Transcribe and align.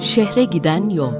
Şehre 0.00 0.44
giden 0.44 0.88
yol. 0.88 1.12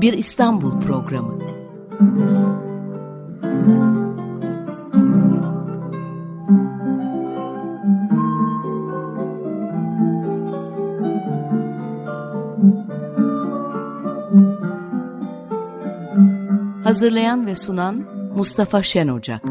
Bir 0.00 0.12
İstanbul 0.12 0.80
programı 0.80 1.40
Hazırlayan 16.90 17.46
ve 17.46 17.54
sunan 17.54 17.96
Mustafa 18.36 18.82
Şen 18.82 19.08
Ocak. 19.08 19.42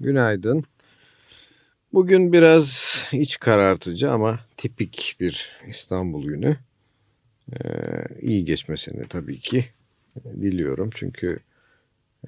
Günaydın. 0.00 0.64
Bugün 1.92 2.32
biraz 2.32 2.98
iç 3.12 3.38
karartıcı 3.38 4.10
ama 4.10 4.40
tipik 4.56 5.16
bir 5.20 5.50
İstanbul 5.68 6.24
günü. 6.24 6.56
Ee, 7.52 7.64
iyi 8.20 8.44
geçmesini 8.44 9.08
tabii 9.08 9.40
ki 9.40 9.64
diliyorum. 10.24 10.90
Çünkü 10.94 11.38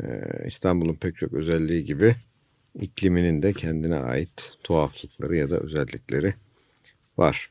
e, 0.01 0.05
İstanbul'un 0.47 0.95
pek 0.95 1.17
çok 1.17 1.33
özelliği 1.33 1.85
gibi 1.85 2.17
ikliminin 2.81 3.43
de 3.43 3.53
kendine 3.53 3.97
ait 3.97 4.53
tuhaflıkları 4.65 5.37
ya 5.37 5.51
da 5.51 5.57
özellikleri 5.61 6.35
var. 7.19 7.51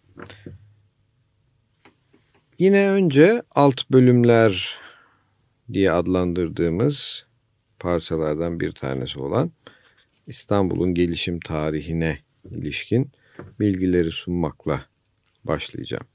Yine 2.59 2.89
önce 2.89 3.41
alt 3.55 3.91
bölümler 3.91 4.79
diye 5.73 5.91
adlandırdığımız 5.91 7.25
parçalardan 7.79 8.59
bir 8.59 8.71
tanesi 8.71 9.19
olan 9.19 9.51
İstanbul'un 10.27 10.93
gelişim 10.93 11.39
tarihine 11.39 12.19
ilişkin 12.51 13.11
bilgileri 13.59 14.11
sunmakla 14.11 14.85
başlayacağım. 15.43 16.05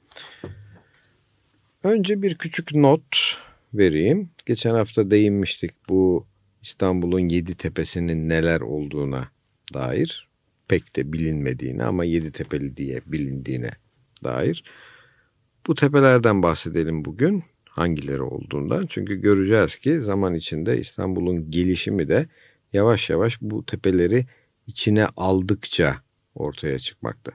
Önce 1.83 2.23
bir 2.23 2.39
küçük 2.39 2.75
not 2.75 3.37
vereyim. 3.75 4.31
Geçen 4.47 4.75
hafta 4.75 5.11
değinmiştik 5.11 5.71
bu 5.89 6.27
İstanbul'un 6.63 7.29
yedi 7.29 7.55
tepesinin 7.55 8.29
neler 8.29 8.61
olduğuna 8.61 9.29
dair 9.75 10.29
pek 10.69 10.97
de 10.97 11.13
bilinmediğine 11.13 11.85
ama 11.85 12.05
yedi 12.05 12.33
tepeli 12.33 12.77
diye 12.77 13.01
bilindiğine 13.07 13.71
dair. 14.25 14.65
Bu 15.67 15.75
tepelerden 15.75 16.43
bahsedelim 16.43 17.05
bugün 17.05 17.45
hangileri 17.65 18.23
olduğundan. 18.23 18.87
Çünkü 18.89 19.21
göreceğiz 19.21 19.77
ki 19.77 20.01
zaman 20.01 20.35
içinde 20.35 20.79
İstanbul'un 20.79 21.51
gelişimi 21.51 22.09
de 22.09 22.27
yavaş 22.73 23.11
yavaş 23.11 23.41
bu 23.41 23.67
tepeleri 23.67 24.27
içine 24.67 25.07
aldıkça 25.17 25.97
ortaya 26.35 26.79
çıkmakta. 26.79 27.33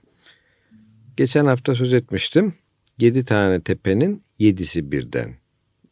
Geçen 1.17 1.45
hafta 1.45 1.75
söz 1.75 1.93
etmiştim. 1.93 2.53
Yedi 2.99 3.25
tane 3.25 3.61
tepenin 3.61 4.23
yedisi 4.37 4.91
birden 4.91 5.40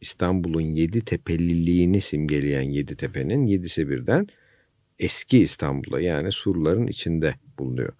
İstanbul'un 0.00 0.60
yedi 0.60 1.04
tepeliliğini 1.04 2.00
simgeleyen 2.00 2.70
yedi 2.70 2.96
tepenin 2.96 3.46
yedisi 3.46 3.88
birden 3.88 4.26
eski 4.98 5.38
İstanbul'a 5.38 6.00
yani 6.00 6.32
surların 6.32 6.86
içinde 6.86 7.34
bulunuyor. 7.58 7.92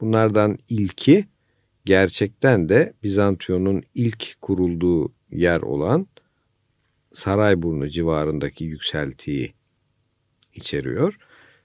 Bunlardan 0.00 0.58
ilki 0.68 1.24
gerçekten 1.84 2.68
de 2.68 2.92
Bizantiyon'un 3.02 3.82
ilk 3.94 4.34
kurulduğu 4.40 5.12
yer 5.30 5.60
olan 5.60 6.06
Sarayburnu 7.12 7.88
civarındaki 7.88 8.64
yükseltiyi 8.64 9.54
içeriyor. 10.54 11.18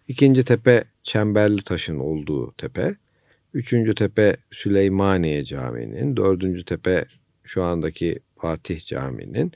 İkinci 0.08 0.46
tepe 0.46 0.84
Çemberli 1.03 1.64
Taş'ın 1.64 2.00
olduğu 2.00 2.52
tepe. 2.52 2.96
Üçüncü 3.53 3.96
tepe 3.96 4.38
Süleymaniye 4.52 5.46
Camii'nin. 5.46 6.18
Dördüncü 6.18 6.66
tepe 6.66 7.06
şu 7.44 7.64
andaki 7.64 8.20
Fatih 8.38 8.86
Camii'nin. 8.86 9.52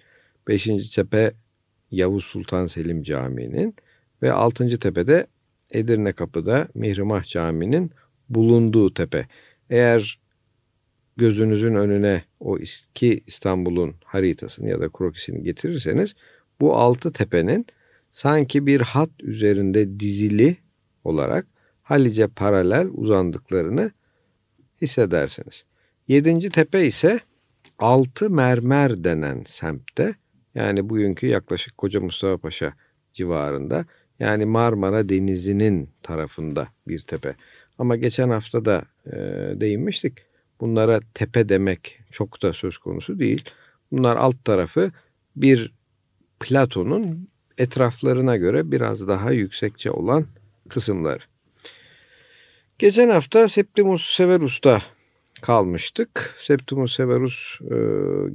Beşinci 0.48 0.96
tepe 0.96 1.34
Yavuz 1.92 2.24
Sultan 2.24 2.68
Selim 2.68 3.04
Camii'nin 3.04 3.76
ve 4.22 4.32
altıncı 4.32 4.80
tepede 4.80 5.28
Edirne 5.72 6.14
Kapı'da 6.14 6.68
Mihrimah 6.74 7.24
Camii'nin 7.24 7.92
bulunduğu 8.30 8.94
tepe. 8.94 9.28
Eğer 9.70 10.20
gözünüzün 11.18 11.76
önüne 11.76 12.24
o 12.40 12.60
eski 12.60 13.24
İstanbul'un 13.28 13.96
haritasını 14.04 14.70
ya 14.70 14.82
da 14.82 14.90
krokisini 14.90 15.44
getirirseniz 15.44 16.16
bu 16.60 16.76
altı 16.76 17.14
tepenin 17.14 17.66
sanki 18.12 18.66
bir 18.66 18.82
hat 18.82 19.10
üzerinde 19.20 20.00
dizili 20.00 20.58
olarak 21.04 21.48
Halice 21.84 22.28
paralel 22.28 22.88
uzandıklarını 22.94 23.92
hissedersiniz. 24.82 25.66
Yedinci 26.08 26.50
tepe 26.50 26.86
ise 26.86 27.20
altı 27.80 28.30
mermer 28.30 29.04
denen 29.04 29.44
semtte 29.46 30.16
yani 30.58 30.90
bugünkü 30.90 31.28
yaklaşık 31.28 31.78
Koca 31.78 32.00
Mustafa 32.02 32.38
Paşa 32.38 32.74
civarında 33.14 33.86
yani 34.20 34.46
Marmara 34.46 35.10
Denizi'nin 35.10 35.90
tarafında 36.04 36.68
bir 36.88 37.00
tepe. 37.00 37.36
Ama 37.78 37.96
geçen 37.96 38.30
hafta 38.30 38.66
da 38.66 38.84
e, 39.06 39.12
değinmiştik. 39.62 40.14
Bunlara 40.60 41.00
tepe 41.14 41.50
demek 41.50 42.00
çok 42.12 42.42
da 42.44 42.54
söz 42.54 42.78
konusu 42.78 43.20
değil. 43.20 43.44
Bunlar 43.92 44.18
alt 44.18 44.46
tarafı 44.46 44.92
bir 45.36 45.74
platonun 46.40 47.28
etraflarına 47.58 48.38
göre 48.38 48.72
biraz 48.72 49.08
daha 49.08 49.32
yüksekçe 49.32 49.92
olan 49.92 50.26
kısımları. 50.70 51.24
Geçen 52.80 53.10
hafta 53.10 53.48
Septimus 53.48 54.16
Severus'ta 54.16 54.82
kalmıştık. 55.42 56.36
Septimus 56.40 56.96
Severus 56.96 57.60
e, 57.62 57.76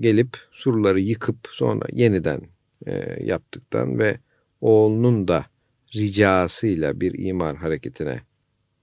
gelip 0.01 0.37
surları 0.53 1.01
yıkıp 1.01 1.37
sonra 1.53 1.85
yeniden 1.93 2.41
e, 2.87 3.25
yaptıktan 3.25 3.99
ve 3.99 4.19
oğlunun 4.61 5.29
da 5.29 5.47
ricasıyla 5.95 7.01
bir 7.01 7.19
imar 7.19 7.57
hareketine 7.57 8.21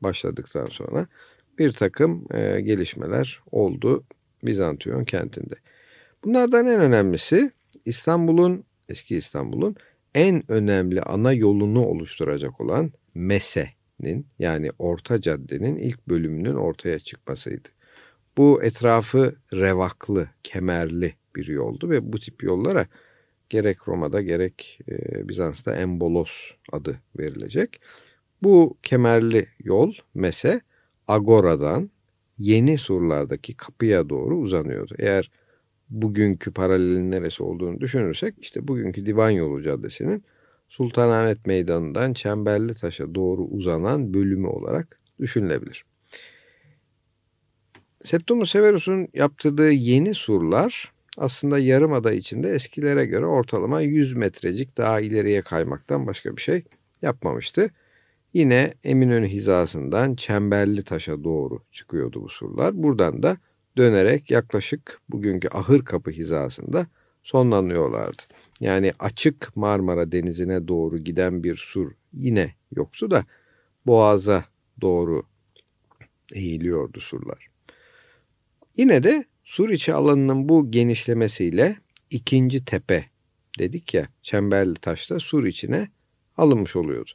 başladıktan 0.02 0.66
sonra 0.66 1.08
bir 1.60 1.72
takım 1.72 2.26
e, 2.34 2.62
gelişmeler 2.62 3.40
oldu 3.52 4.04
Bizantiyon 4.44 5.06
kentinde. 5.06 5.56
Bunlardan 6.24 6.68
en 6.68 6.80
önemlisi 6.80 7.52
İstanbul'un, 7.86 8.64
eski 8.90 9.16
İstanbul'un 9.16 9.76
en 10.16 10.52
önemli 10.52 11.02
ana 11.02 11.34
yolunu 11.34 11.86
oluşturacak 11.86 12.62
olan 12.62 12.92
Mese'nin 13.14 14.28
yani 14.40 14.72
Orta 14.80 15.22
Cadde'nin 15.22 15.76
ilk 15.76 16.08
bölümünün 16.08 16.56
ortaya 16.56 17.00
çıkmasıydı. 17.00 17.70
Bu 18.40 18.64
etrafı 18.64 19.36
revaklı, 19.54 20.28
kemerli 20.44 21.14
bir 21.36 21.48
yoldu 21.48 21.90
ve 21.90 22.14
bu 22.14 22.20
tip 22.20 22.44
yollara 22.44 22.88
gerek 23.50 23.88
Roma'da 23.88 24.22
gerek 24.22 24.80
e, 24.88 25.28
Bizans'ta 25.30 25.76
embolos 25.76 26.52
adı 26.72 27.00
verilecek. 27.20 27.82
Bu 28.44 28.78
kemerli 28.84 29.48
yol 29.64 29.94
Mese 30.14 30.62
Agora'dan 31.08 31.90
yeni 32.38 32.78
surlardaki 32.78 33.58
kapıya 33.58 34.10
doğru 34.10 34.38
uzanıyordu. 34.38 34.96
Eğer 35.00 35.32
bugünkü 35.90 36.54
paralelin 36.54 37.12
neresi 37.12 37.44
olduğunu 37.44 37.82
düşünürsek 37.82 38.36
işte 38.38 38.68
bugünkü 38.68 39.06
Divan 39.06 39.30
Yolu 39.30 39.62
Caddesi'nin 39.62 40.24
Sultanahmet 40.70 41.46
Meydanı'ndan 41.46 42.14
Çemberli 42.14 42.76
Taş'a 42.76 43.16
doğru 43.16 43.42
uzanan 43.42 44.14
bölümü 44.14 44.48
olarak 44.48 45.00
düşünülebilir. 45.20 45.86
Septimus 48.04 48.52
Severus'un 48.52 49.08
yaptırdığı 49.14 49.72
yeni 49.72 50.14
surlar 50.14 50.92
aslında 51.18 51.60
yarımada 51.60 52.12
içinde 52.12 52.52
eskilere 52.52 53.06
göre 53.06 53.26
ortalama 53.26 53.82
100 53.82 54.14
metrecik 54.14 54.78
daha 54.78 55.00
ileriye 55.00 55.42
kaymaktan 55.42 56.08
başka 56.08 56.38
bir 56.38 56.42
şey 56.42 56.64
yapmamıştı. 57.02 57.70
Yine 58.34 58.74
Eminönü 58.84 59.28
hizasından 59.28 60.16
Çemberli 60.16 60.84
Taş'a 60.84 61.24
doğru 61.24 61.64
çıkıyordu 61.72 62.24
bu 62.24 62.30
surlar. 62.30 62.84
Buradan 62.84 63.24
da 63.24 63.38
dönerek 63.78 64.32
yaklaşık 64.32 65.02
bugünkü 65.10 65.48
Ahır 65.48 65.86
Kapı 65.86 66.12
hizasında 66.12 66.88
sonlanıyorlardı. 67.24 68.24
Yani 68.60 68.94
açık 69.00 69.52
Marmara 69.56 70.12
Denizi'ne 70.12 70.68
doğru 70.68 70.98
giden 70.98 71.44
bir 71.44 71.56
sur 71.56 71.92
yine 72.14 72.56
yoktu 72.76 73.12
da 73.12 73.26
Boğaz'a 73.86 74.46
doğru 74.82 75.24
eğiliyordu 76.34 77.00
surlar. 77.00 77.49
Yine 78.80 79.04
de 79.04 79.26
sur 79.44 79.70
içi 79.70 79.94
alanının 79.94 80.50
bu 80.50 80.72
genişlemesiyle 80.72 81.76
ikinci 82.10 82.66
tepe 82.66 83.06
dedik 83.60 83.94
ya 83.94 84.08
Çemberli 84.22 84.74
Taş'ta 84.74 85.20
sur 85.20 85.44
içine 85.44 85.88
alınmış 86.38 86.76
oluyordu. 86.76 87.12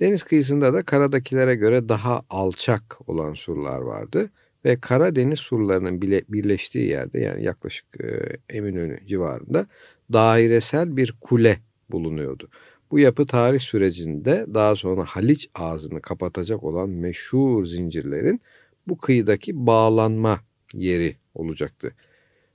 Deniz 0.00 0.22
kıyısında 0.22 0.74
da 0.74 0.82
karadakilere 0.82 1.54
göre 1.54 1.88
daha 1.88 2.22
alçak 2.30 3.08
olan 3.08 3.34
surlar 3.34 3.78
vardı 3.78 4.30
ve 4.64 4.80
Karadeniz 4.80 5.38
surlarının 5.38 6.02
bile 6.02 6.22
birleştiği 6.28 6.88
yerde 6.88 7.20
yani 7.20 7.44
yaklaşık 7.44 7.86
e, 8.00 8.36
Eminönü 8.48 9.06
civarında 9.06 9.66
dairesel 10.12 10.96
bir 10.96 11.14
kule 11.20 11.58
bulunuyordu. 11.90 12.48
Bu 12.90 12.98
yapı 12.98 13.26
tarih 13.26 13.60
sürecinde 13.60 14.46
daha 14.54 14.76
sonra 14.76 15.04
Haliç 15.04 15.48
ağzını 15.54 16.02
kapatacak 16.02 16.64
olan 16.64 16.88
meşhur 16.88 17.66
zincirlerin 17.66 18.40
bu 18.86 18.98
kıyıdaki 18.98 19.66
bağlanma 19.66 20.40
yeri 20.74 21.16
olacaktı. 21.34 21.94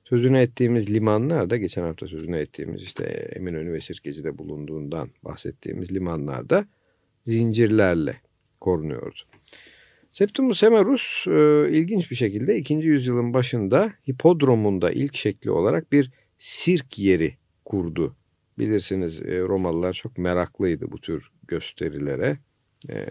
Sözünü 0.04 0.38
ettiğimiz 0.38 0.94
limanlar 0.94 1.50
da 1.50 1.58
geçen 1.58 1.82
hafta 1.82 2.08
sözünü 2.08 2.38
ettiğimiz 2.38 2.82
işte 2.82 3.04
Eminönü 3.36 3.74
ve 3.74 3.82
Sirkeci'de 3.82 4.38
bulunduğundan 4.38 5.10
bahsettiğimiz 5.24 5.92
limanlarda 5.92 6.66
zincirlerle 7.24 8.22
korunuyordu. 8.60 9.20
Septimus 10.12 10.60
Severus 10.60 11.28
e, 11.28 11.70
ilginç 11.72 12.12
bir 12.12 12.16
şekilde 12.16 12.58
2. 12.58 12.74
yüzyılın 12.74 13.34
başında 13.34 13.94
hipodromunda 14.10 14.92
ilk 14.92 15.16
şekli 15.16 15.52
olarak 15.52 15.92
bir 15.92 16.12
sirk 16.38 17.00
yeri 17.00 17.38
kurdu. 17.66 18.16
Bilirsiniz 18.60 19.22
e, 19.22 19.40
Romalılar 19.40 19.94
çok 19.94 20.18
meraklıydı 20.18 20.92
bu 20.92 21.02
tür 21.02 21.32
gösterilere. 21.48 22.38
E, 22.90 23.06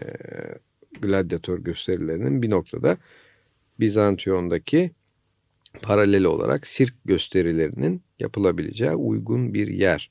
gladyatör 1.01 1.59
gösterilerinin 1.59 2.41
bir 2.41 2.49
noktada 2.49 2.97
Bizantiyon'daki 3.79 4.91
paraleli 5.81 6.27
olarak 6.27 6.67
sirk 6.67 6.93
gösterilerinin 7.05 8.01
yapılabileceği 8.19 8.91
uygun 8.91 9.53
bir 9.53 9.67
yer. 9.67 10.09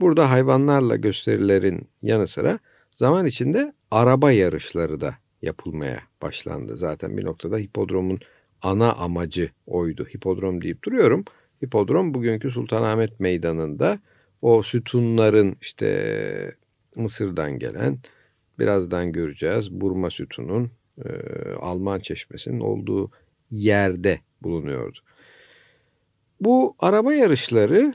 Burada 0.00 0.30
hayvanlarla 0.30 0.96
gösterilerin 0.96 1.88
yanı 2.02 2.26
sıra 2.26 2.58
zaman 2.96 3.26
içinde 3.26 3.72
araba 3.90 4.32
yarışları 4.32 5.00
da 5.00 5.14
yapılmaya 5.42 6.00
başlandı. 6.22 6.76
Zaten 6.76 7.16
bir 7.16 7.24
noktada 7.24 7.58
hipodromun 7.58 8.18
ana 8.62 8.92
amacı 8.92 9.50
oydu. 9.66 10.06
Hipodrom 10.14 10.62
deyip 10.62 10.82
duruyorum. 10.84 11.24
Hipodrom 11.64 12.14
bugünkü 12.14 12.50
Sultanahmet 12.50 13.20
Meydanı'nda 13.20 13.98
o 14.42 14.62
sütunların 14.62 15.56
işte 15.60 16.54
Mısır'dan 16.96 17.58
gelen 17.58 17.98
birazdan 18.58 19.12
göreceğiz 19.12 19.70
Burma 19.72 20.10
sütunun 20.10 20.70
e, 21.04 21.10
Alman 21.52 22.00
çeşmesinin 22.00 22.60
olduğu 22.60 23.10
yerde 23.50 24.20
bulunuyordu. 24.42 24.98
Bu 26.40 26.76
araba 26.78 27.14
yarışları 27.14 27.94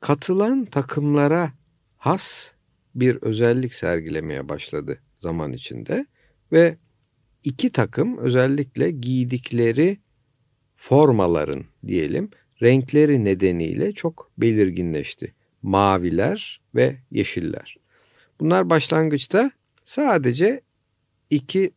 katılan 0.00 0.64
takımlara 0.64 1.52
has 1.98 2.52
bir 2.94 3.16
özellik 3.16 3.74
sergilemeye 3.74 4.48
başladı 4.48 4.98
zaman 5.18 5.52
içinde 5.52 6.06
ve 6.52 6.76
iki 7.44 7.72
takım 7.72 8.18
özellikle 8.18 8.90
giydikleri 8.90 9.98
formaların 10.76 11.64
diyelim 11.86 12.30
renkleri 12.62 13.24
nedeniyle 13.24 13.92
çok 13.92 14.30
belirginleşti. 14.38 15.34
Maviler 15.62 16.60
ve 16.74 16.96
yeşiller. 17.10 17.76
Bunlar 18.40 18.70
başlangıçta 18.70 19.50
sadece 19.84 20.60
iki 21.32 21.70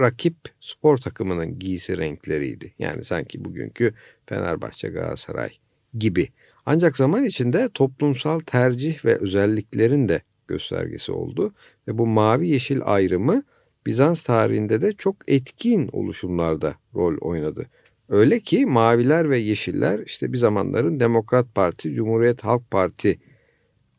rakip 0.00 0.36
spor 0.60 0.98
takımının 0.98 1.58
giysi 1.58 1.98
renkleriydi. 1.98 2.74
Yani 2.78 3.04
sanki 3.04 3.44
bugünkü 3.44 3.94
Fenerbahçe 4.26 4.88
Galatasaray 4.88 5.50
gibi. 5.98 6.28
Ancak 6.66 6.96
zaman 6.96 7.24
içinde 7.24 7.68
toplumsal 7.74 8.40
tercih 8.40 9.04
ve 9.04 9.16
özelliklerin 9.16 10.08
de 10.08 10.22
göstergesi 10.48 11.12
oldu 11.12 11.54
ve 11.88 11.98
bu 11.98 12.06
mavi 12.06 12.48
yeşil 12.48 12.80
ayrımı 12.84 13.42
Bizans 13.86 14.22
tarihinde 14.22 14.82
de 14.82 14.92
çok 14.92 15.16
etkin 15.28 15.88
oluşumlarda 15.92 16.74
rol 16.94 17.18
oynadı. 17.20 17.66
Öyle 18.08 18.40
ki 18.40 18.66
maviler 18.66 19.30
ve 19.30 19.38
yeşiller 19.38 19.98
işte 20.06 20.32
bir 20.32 20.38
zamanların 20.38 21.00
Demokrat 21.00 21.54
Parti, 21.54 21.92
Cumhuriyet 21.92 22.44
Halk 22.44 22.70
Parti 22.70 23.18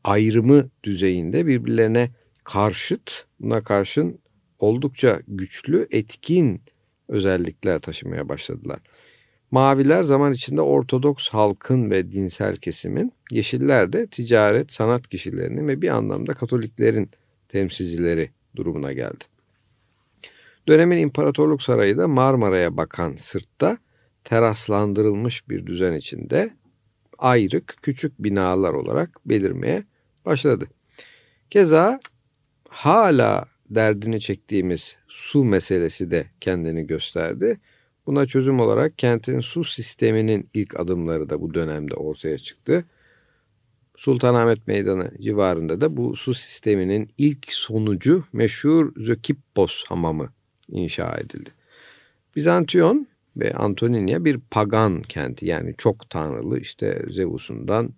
ayrımı 0.04 0.70
düzeyinde 0.84 1.46
birbirlerine 1.46 2.10
karşıt, 2.44 3.26
buna 3.40 3.64
karşın 3.64 4.20
oldukça 4.60 5.22
güçlü, 5.28 5.88
etkin 5.92 6.62
özellikler 7.08 7.80
taşımaya 7.80 8.30
başladılar. 8.30 8.80
Maviler 9.52 10.04
zaman 10.04 10.34
içinde 10.34 10.62
Ortodoks 10.62 11.30
halkın 11.30 11.92
ve 11.92 12.12
dinsel 12.12 12.56
kesimin, 12.56 13.14
yeşiller 13.32 13.94
de 13.94 14.08
ticaret, 14.08 14.74
sanat 14.74 15.08
kişilerinin 15.08 15.68
ve 15.68 15.82
bir 15.82 15.90
anlamda 15.90 16.34
Katoliklerin 16.34 17.10
temsilcileri 17.50 18.32
durumuna 18.56 18.94
geldi. 18.94 19.24
Dönemin 20.68 20.98
İmparatorluk 20.98 21.64
Sarayı 21.64 21.98
da 21.98 22.08
Marmara'ya 22.08 22.78
bakan 22.78 23.16
sırtta 23.16 23.78
teraslandırılmış 24.24 25.50
bir 25.50 25.66
düzen 25.66 25.94
içinde 25.94 26.54
ayrık 27.18 27.78
küçük 27.82 28.24
binalar 28.24 28.74
olarak 28.74 29.20
belirmeye 29.26 29.84
başladı. 30.26 30.68
Keza 31.50 32.00
hala 32.70 33.46
derdini 33.76 34.20
çektiğimiz 34.20 34.98
su 35.08 35.44
meselesi 35.44 36.12
de 36.12 36.26
kendini 36.42 36.88
gösterdi. 36.88 37.60
Buna 38.06 38.26
çözüm 38.26 38.60
olarak 38.60 38.98
kentin 38.98 39.40
su 39.40 39.64
sisteminin 39.64 40.50
ilk 40.54 40.80
adımları 40.80 41.30
da 41.30 41.42
bu 41.42 41.54
dönemde 41.54 41.94
ortaya 41.94 42.38
çıktı. 42.38 42.86
Sultanahmet 43.98 44.68
Meydanı 44.68 45.12
civarında 45.22 45.82
da 45.82 45.98
bu 45.98 46.16
su 46.16 46.34
sisteminin 46.34 47.10
ilk 47.18 47.54
sonucu 47.54 48.24
meşhur 48.34 48.92
Zökippos 48.98 49.84
hamamı 49.86 50.30
inşa 50.70 51.18
edildi. 51.18 51.50
Bizantiyon 52.36 53.08
ve 53.38 53.54
Antoninia 53.54 54.26
bir 54.26 54.40
pagan 54.52 55.02
kenti 55.02 55.46
yani 55.46 55.76
çok 55.78 56.10
tanrılı 56.10 56.60
işte 56.60 57.06
Zeus'undan 57.10 57.94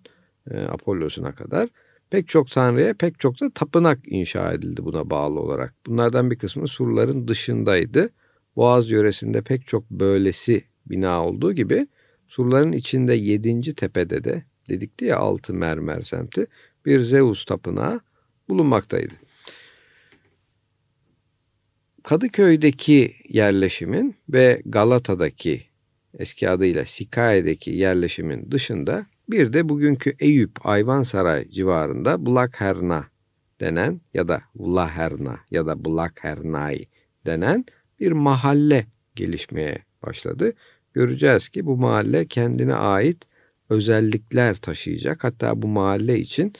e, 0.50 0.58
Apollos'una 0.58 1.34
kadar 1.34 1.68
pek 2.10 2.28
çok 2.28 2.50
tanrıya 2.50 2.94
pek 2.94 3.20
çok 3.20 3.40
da 3.40 3.50
tapınak 3.50 3.98
inşa 4.06 4.52
edildi 4.52 4.84
buna 4.84 5.10
bağlı 5.10 5.40
olarak. 5.40 5.74
Bunlardan 5.86 6.30
bir 6.30 6.38
kısmı 6.38 6.68
surların 6.68 7.28
dışındaydı. 7.28 8.10
Boğaz 8.56 8.90
yöresinde 8.90 9.42
pek 9.42 9.66
çok 9.66 9.90
böylesi 9.90 10.64
bina 10.86 11.26
olduğu 11.26 11.52
gibi 11.52 11.86
surların 12.26 12.72
içinde 12.72 13.14
7. 13.14 13.74
tepede 13.74 14.24
de 14.24 14.44
dedikti 14.68 15.04
ya 15.04 15.16
altı 15.16 15.54
mermer 15.54 16.02
semti 16.02 16.46
bir 16.86 17.00
Zeus 17.00 17.44
tapınağı 17.44 18.00
bulunmaktaydı. 18.48 19.14
Kadıköy'deki 22.02 23.16
yerleşimin 23.28 24.16
ve 24.28 24.62
Galata'daki 24.64 25.62
eski 26.18 26.50
adıyla 26.50 26.84
Sikaye'deki 26.84 27.70
yerleşimin 27.70 28.50
dışında 28.50 29.06
bir 29.28 29.52
de 29.52 29.68
bugünkü 29.68 30.14
Eyüp 30.18 30.66
Ayvansaray 30.66 31.48
civarında 31.50 32.26
Blakherna 32.26 33.06
denen 33.60 34.00
ya 34.14 34.28
da 34.28 34.42
Vlaherna 34.56 35.40
ya 35.50 35.66
da 35.66 35.84
Blakhernay 35.84 36.84
denen 37.26 37.64
bir 38.00 38.12
mahalle 38.12 38.86
gelişmeye 39.16 39.84
başladı. 40.02 40.52
Göreceğiz 40.94 41.48
ki 41.48 41.66
bu 41.66 41.76
mahalle 41.76 42.26
kendine 42.26 42.74
ait 42.74 43.18
özellikler 43.70 44.56
taşıyacak. 44.56 45.24
Hatta 45.24 45.62
bu 45.62 45.66
mahalle 45.66 46.18
için 46.18 46.52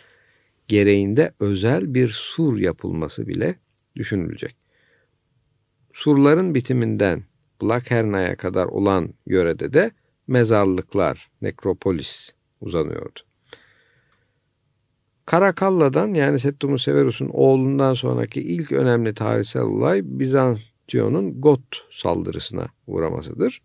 gereğinde 0.69 1.33
özel 1.41 1.95
bir 1.95 2.09
sur 2.09 2.59
yapılması 2.59 3.29
bile 3.29 3.55
düşünülecek. 3.97 4.57
Surların 5.93 6.55
bitiminden 6.55 7.23
Blakherna'ya 7.63 8.37
kadar 8.37 8.67
olan 8.67 9.15
yörede 9.27 9.73
de 9.73 9.91
mezarlıklar, 10.27 11.31
nekropolis 11.43 12.31
uzanıyordu. 12.61 13.21
Karakalla'dan 15.27 16.15
yani 16.15 16.39
Septimus 16.39 16.85
Severus'un 16.85 17.29
oğlundan 17.33 17.95
sonraki 17.95 18.41
ilk 18.41 18.73
önemli 18.73 19.15
tarihsel 19.15 19.63
olay 19.63 20.01
Bizantiyon'un 20.05 21.41
Got 21.41 21.87
saldırısına 21.91 22.69
uğramasıdır. 22.87 23.63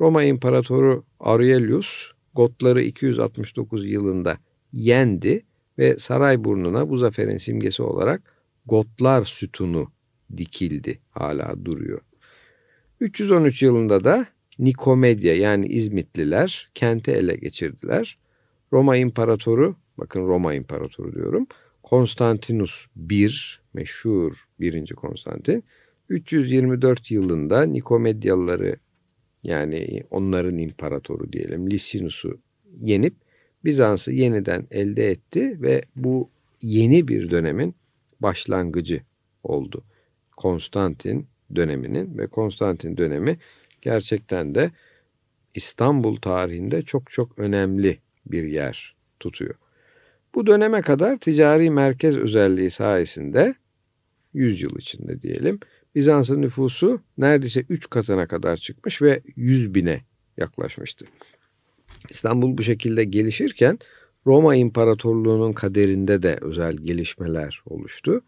Roma 0.00 0.22
İmparatoru 0.22 1.04
Aurelius 1.20 2.10
Gotları 2.34 2.82
269 2.82 3.90
yılında 3.90 4.38
yendi 4.72 5.44
ve 5.78 5.98
Sarayburnu'na 5.98 6.90
bu 6.90 6.98
zaferin 6.98 7.36
simgesi 7.36 7.82
olarak 7.82 8.22
Gotlar 8.66 9.24
sütunu 9.24 9.92
dikildi. 10.36 11.00
Hala 11.10 11.64
duruyor. 11.64 12.00
313 13.00 13.62
yılında 13.62 14.04
da 14.04 14.26
Nikomedya 14.58 15.36
yani 15.36 15.66
İzmitliler 15.66 16.68
kenti 16.74 17.10
ele 17.10 17.36
geçirdiler. 17.36 18.18
Roma 18.72 18.96
İmparatoru, 18.96 19.76
bakın 19.98 20.26
Roma 20.28 20.54
İmparatoru 20.54 21.14
diyorum, 21.14 21.46
Konstantinus 21.82 22.86
I, 23.10 23.28
meşhur 23.74 24.48
1. 24.60 24.94
Konstantin, 24.94 25.64
324 26.08 27.10
yılında 27.10 27.62
Nikomedyalıları 27.62 28.76
yani 29.42 30.02
onların 30.10 30.58
imparatoru 30.58 31.32
diyelim 31.32 31.70
Lisinus'u 31.70 32.38
yenip 32.80 33.14
Bizans'ı 33.64 34.12
yeniden 34.12 34.66
elde 34.70 35.10
etti 35.10 35.62
ve 35.62 35.84
bu 35.96 36.30
yeni 36.62 37.08
bir 37.08 37.30
dönemin 37.30 37.74
başlangıcı 38.20 39.00
oldu. 39.42 39.84
Konstantin 40.36 41.26
döneminin 41.54 42.18
ve 42.18 42.26
Konstantin 42.26 42.96
dönemi 42.96 43.38
gerçekten 43.82 44.54
de 44.54 44.70
İstanbul 45.54 46.16
tarihinde 46.16 46.82
çok 46.82 47.10
çok 47.10 47.38
önemli 47.38 47.98
bir 48.26 48.44
yer 48.44 48.96
tutuyor. 49.20 49.54
Bu 50.34 50.46
döneme 50.46 50.82
kadar 50.82 51.18
ticari 51.18 51.70
merkez 51.70 52.16
özelliği 52.16 52.70
sayesinde 52.70 53.54
100 54.34 54.62
yıl 54.62 54.78
içinde 54.78 55.22
diyelim 55.22 55.60
Bizans'ın 55.94 56.42
nüfusu 56.42 57.00
neredeyse 57.18 57.64
3 57.68 57.90
katına 57.90 58.26
kadar 58.26 58.56
çıkmış 58.56 59.02
ve 59.02 59.20
100 59.36 59.74
bine 59.74 60.00
yaklaşmıştı. 60.36 61.06
İstanbul 62.10 62.58
bu 62.58 62.62
şekilde 62.62 63.04
gelişirken 63.04 63.78
Roma 64.26 64.56
İmparatorluğu'nun 64.56 65.52
kaderinde 65.52 66.22
de 66.22 66.38
özel 66.40 66.76
gelişmeler 66.76 67.62
oluştu. 67.66 68.20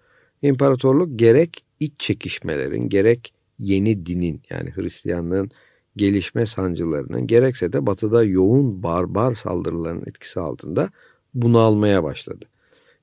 İmparatorluk 0.43 1.19
gerek 1.19 1.65
iç 1.81 1.93
çekişmelerin 1.99 2.89
gerek 2.89 3.35
yeni 3.59 4.07
dinin 4.07 4.43
yani 4.51 4.71
Hristiyanlığın 4.71 5.51
gelişme 5.99 6.47
sancılarının 6.47 7.27
gerekse 7.27 7.73
de 7.73 7.87
batıda 7.87 8.25
yoğun 8.25 8.83
barbar 8.83 9.35
saldırıların 9.35 10.03
etkisi 10.07 10.41
altında 10.41 10.91
bunalmaya 11.35 12.05
başladı. 12.05 12.45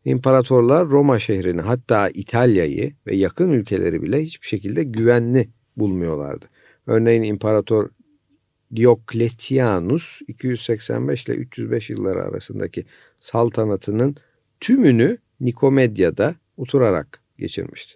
İmparatorlar 0.05 0.87
Roma 0.87 1.19
şehrini 1.19 1.61
hatta 1.61 2.09
İtalya'yı 2.09 2.93
ve 3.07 3.15
yakın 3.15 3.51
ülkeleri 3.51 4.01
bile 4.01 4.23
hiçbir 4.23 4.47
şekilde 4.47 4.83
güvenli 4.83 5.49
bulmuyorlardı. 5.77 6.45
Örneğin 6.87 7.23
İmparator 7.23 7.89
Diocletianus 8.75 10.21
285 10.27 11.25
ile 11.25 11.35
305 11.35 11.89
yılları 11.89 12.23
arasındaki 12.23 12.85
saltanatının 13.21 14.15
tümünü 14.59 15.17
Nikomedia'da 15.39 16.35
oturarak 16.57 17.21
geçirmişti. 17.39 17.93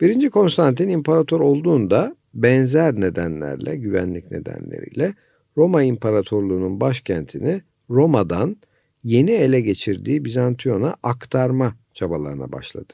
Birinci 0.00 0.30
Konstantin 0.30 0.88
imparator 0.88 1.40
olduğunda 1.40 2.16
benzer 2.34 3.00
nedenlerle, 3.00 3.76
güvenlik 3.76 4.30
nedenleriyle 4.30 5.14
Roma 5.56 5.82
İmparatorluğu'nun 5.82 6.80
başkentini 6.80 7.62
Roma'dan 7.90 8.56
yeni 9.04 9.30
ele 9.30 9.60
geçirdiği 9.60 10.24
Bizantiyon'a 10.24 10.96
aktarma 11.02 11.76
çabalarına 11.94 12.52
başladı. 12.52 12.92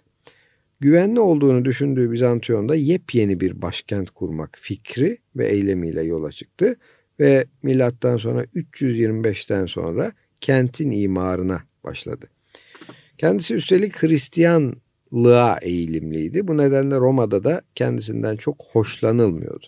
Güvenli 0.81 1.21
olduğunu 1.21 1.65
düşündüğü 1.65 2.13
Bizantiyon'da 2.13 2.75
yepyeni 2.75 3.41
bir 3.41 3.63
başkent 3.63 4.11
kurmak 4.11 4.59
fikri 4.61 5.19
ve 5.37 5.49
eylemiyle 5.49 6.03
yola 6.03 6.33
çıktı 6.33 6.77
ve 7.21 7.47
milattan 7.63 8.17
sonra 8.17 8.45
325'ten 8.45 9.67
sonra 9.67 10.13
kentin 10.41 10.91
imarına 10.91 11.63
başladı. 11.85 12.27
Kendisi 13.19 13.55
üstelik 13.55 13.97
Hristiyanlığa 15.13 15.59
eğilimliydi. 15.63 16.49
Bu 16.49 16.57
nedenle 16.57 16.97
Roma'da 16.97 17.45
da 17.45 17.63
kendisinden 17.75 18.37
çok 18.37 18.57
hoşlanılmıyordu. 18.73 19.67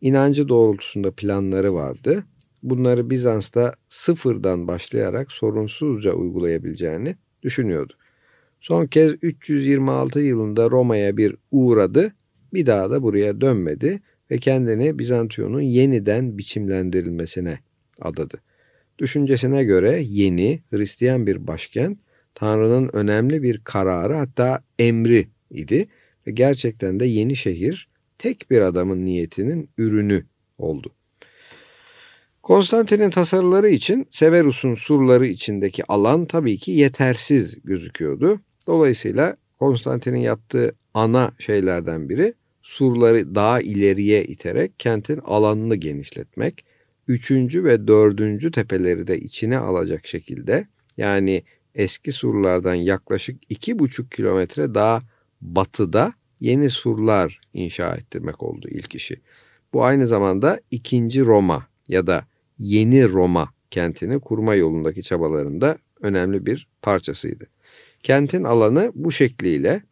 İnancı 0.00 0.48
doğrultusunda 0.48 1.10
planları 1.10 1.74
vardı. 1.74 2.24
Bunları 2.62 3.10
Bizans'ta 3.10 3.74
sıfırdan 3.88 4.68
başlayarak 4.68 5.32
sorunsuzca 5.32 6.12
uygulayabileceğini 6.12 7.16
düşünüyordu. 7.42 7.92
Son 8.60 8.86
kez 8.86 9.14
326 9.22 10.20
yılında 10.20 10.70
Roma'ya 10.70 11.16
bir 11.16 11.36
uğradı, 11.50 12.12
bir 12.52 12.66
daha 12.66 12.90
da 12.90 13.02
buraya 13.02 13.40
dönmedi 13.40 14.00
ve 14.30 14.38
kendini 14.38 14.98
Bizantiyon'un 14.98 15.60
yeniden 15.60 16.38
biçimlendirilmesine 16.38 17.58
adadı. 18.00 18.40
Düşüncesine 18.98 19.64
göre 19.64 20.02
yeni 20.02 20.60
Hristiyan 20.70 21.26
bir 21.26 21.46
başkent 21.46 21.98
Tanrı'nın 22.34 22.90
önemli 22.92 23.42
bir 23.42 23.60
kararı 23.64 24.16
hatta 24.16 24.62
emri 24.78 25.28
idi 25.50 25.88
ve 26.26 26.30
gerçekten 26.30 27.00
de 27.00 27.06
yeni 27.06 27.36
şehir 27.36 27.88
tek 28.18 28.50
bir 28.50 28.60
adamın 28.60 29.04
niyetinin 29.04 29.70
ürünü 29.78 30.26
oldu. 30.58 30.92
Konstantin'in 32.42 33.10
tasarıları 33.10 33.68
için 33.68 34.06
Severus'un 34.10 34.74
surları 34.74 35.26
içindeki 35.26 35.84
alan 35.86 36.26
tabii 36.26 36.58
ki 36.58 36.70
yetersiz 36.72 37.62
gözüküyordu. 37.64 38.40
Dolayısıyla 38.66 39.36
Konstantin'in 39.58 40.18
yaptığı 40.18 40.74
ana 40.94 41.32
şeylerden 41.38 42.08
biri 42.08 42.34
surları 42.62 43.34
daha 43.34 43.60
ileriye 43.60 44.24
iterek 44.24 44.72
kentin 44.78 45.18
alanını 45.18 45.76
genişletmek, 45.76 46.64
üçüncü 47.08 47.64
ve 47.64 47.88
dördüncü 47.88 48.50
tepeleri 48.50 49.06
de 49.06 49.18
içine 49.18 49.58
alacak 49.58 50.06
şekilde 50.06 50.66
yani 50.96 51.42
eski 51.74 52.12
surlardan 52.12 52.74
yaklaşık 52.74 53.40
iki 53.48 53.78
buçuk 53.78 54.10
kilometre 54.10 54.74
daha 54.74 55.02
batıda 55.40 56.12
yeni 56.40 56.70
surlar 56.70 57.40
inşa 57.54 57.94
ettirmek 57.94 58.42
oldu 58.42 58.68
ilk 58.70 58.94
işi. 58.94 59.20
Bu 59.72 59.84
aynı 59.84 60.06
zamanda 60.06 60.60
ikinci 60.70 61.20
Roma 61.20 61.66
ya 61.88 62.06
da 62.06 62.26
yeni 62.58 63.08
Roma 63.08 63.48
kentini 63.70 64.20
kurma 64.20 64.54
yolundaki 64.54 65.02
çabalarında 65.02 65.78
önemli 66.00 66.46
bir 66.46 66.68
parçasıydı. 66.82 67.46
Kentin 68.02 68.44
alanı 68.44 68.92
bu 68.94 69.12
şekliyle 69.12 69.82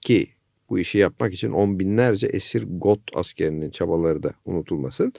ki 0.00 0.28
bu 0.70 0.78
işi 0.78 0.98
yapmak 0.98 1.34
için 1.34 1.50
on 1.50 1.78
binlerce 1.78 2.26
esir 2.26 2.64
Got 2.68 3.00
askerinin 3.14 3.70
çabaları 3.70 4.22
da 4.22 4.32
unutulmasın. 4.44 5.12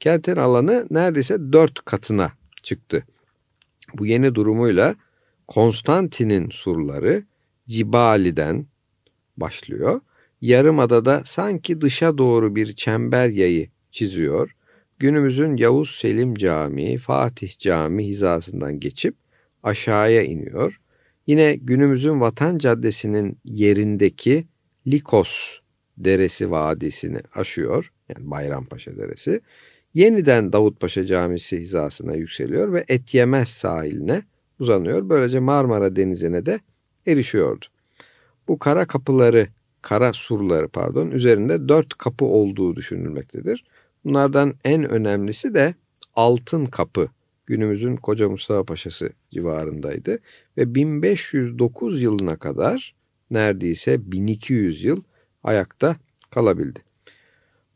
Kentin 0.00 0.36
alanı 0.36 0.86
neredeyse 0.90 1.52
dört 1.52 1.84
katına 1.84 2.32
çıktı. 2.62 3.04
Bu 3.94 4.06
yeni 4.06 4.34
durumuyla 4.34 4.94
Konstantin'in 5.48 6.48
surları 6.50 7.24
Cibali'den 7.68 8.66
başlıyor. 9.36 10.00
Yarımadada 10.40 11.22
sanki 11.24 11.80
dışa 11.80 12.18
doğru 12.18 12.56
bir 12.56 12.72
çember 12.72 13.28
yayı 13.28 13.68
çiziyor. 13.90 14.56
Günümüzün 14.98 15.56
Yavuz 15.56 15.90
Selim 15.90 16.34
Camii, 16.34 16.98
Fatih 16.98 17.58
Camii 17.58 18.06
hizasından 18.06 18.80
geçip 18.80 19.14
aşağıya 19.62 20.22
iniyor. 20.22 20.80
Yine 21.26 21.54
günümüzün 21.54 22.20
Vatan 22.20 22.58
Caddesi'nin 22.58 23.38
yerindeki 23.44 24.46
Likos 24.86 25.58
Deresi 25.98 26.50
Vadisi'ni 26.50 27.20
aşıyor. 27.34 27.92
Yani 28.08 28.30
Bayrampaşa 28.30 28.96
Deresi. 28.96 29.40
Yeniden 29.94 30.52
Davutpaşa 30.52 31.06
Camisi 31.06 31.58
hizasına 31.58 32.14
yükseliyor 32.14 32.72
ve 32.72 32.84
Etyemez 32.88 33.48
sahiline 33.48 34.22
uzanıyor. 34.62 35.08
Böylece 35.08 35.40
Marmara 35.40 35.96
Denizi'ne 35.96 36.46
de 36.46 36.60
erişiyordu. 37.06 37.64
Bu 38.48 38.58
kara 38.58 38.86
kapıları, 38.86 39.48
kara 39.82 40.12
surları 40.12 40.68
pardon 40.68 41.10
üzerinde 41.10 41.68
dört 41.68 41.94
kapı 41.94 42.24
olduğu 42.24 42.76
düşünülmektedir. 42.76 43.64
Bunlardan 44.04 44.54
en 44.64 44.90
önemlisi 44.90 45.54
de 45.54 45.74
Altın 46.14 46.66
Kapı 46.66 47.08
günümüzün 47.46 47.96
Koca 47.96 48.28
Mustafa 48.28 48.64
Paşası 48.64 49.12
civarındaydı 49.32 50.18
ve 50.56 50.74
1509 50.74 52.02
yılına 52.02 52.36
kadar 52.36 52.94
neredeyse 53.30 54.12
1200 54.12 54.84
yıl 54.84 55.02
ayakta 55.42 55.96
kalabildi. 56.30 56.80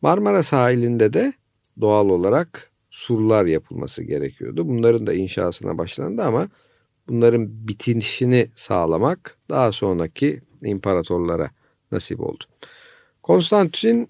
Marmara 0.02 0.42
sahilinde 0.42 1.12
de 1.12 1.32
doğal 1.80 2.08
olarak 2.08 2.70
surlar 2.90 3.46
yapılması 3.46 4.02
gerekiyordu. 4.02 4.68
Bunların 4.68 5.06
da 5.06 5.14
inşasına 5.14 5.78
başlandı 5.78 6.22
ama 6.22 6.48
bunların 7.08 7.68
bitişini 7.68 8.50
sağlamak 8.54 9.38
daha 9.50 9.72
sonraki 9.72 10.40
imparatorlara 10.62 11.50
nasip 11.92 12.20
oldu. 12.20 12.44
Konstantin 13.22 14.08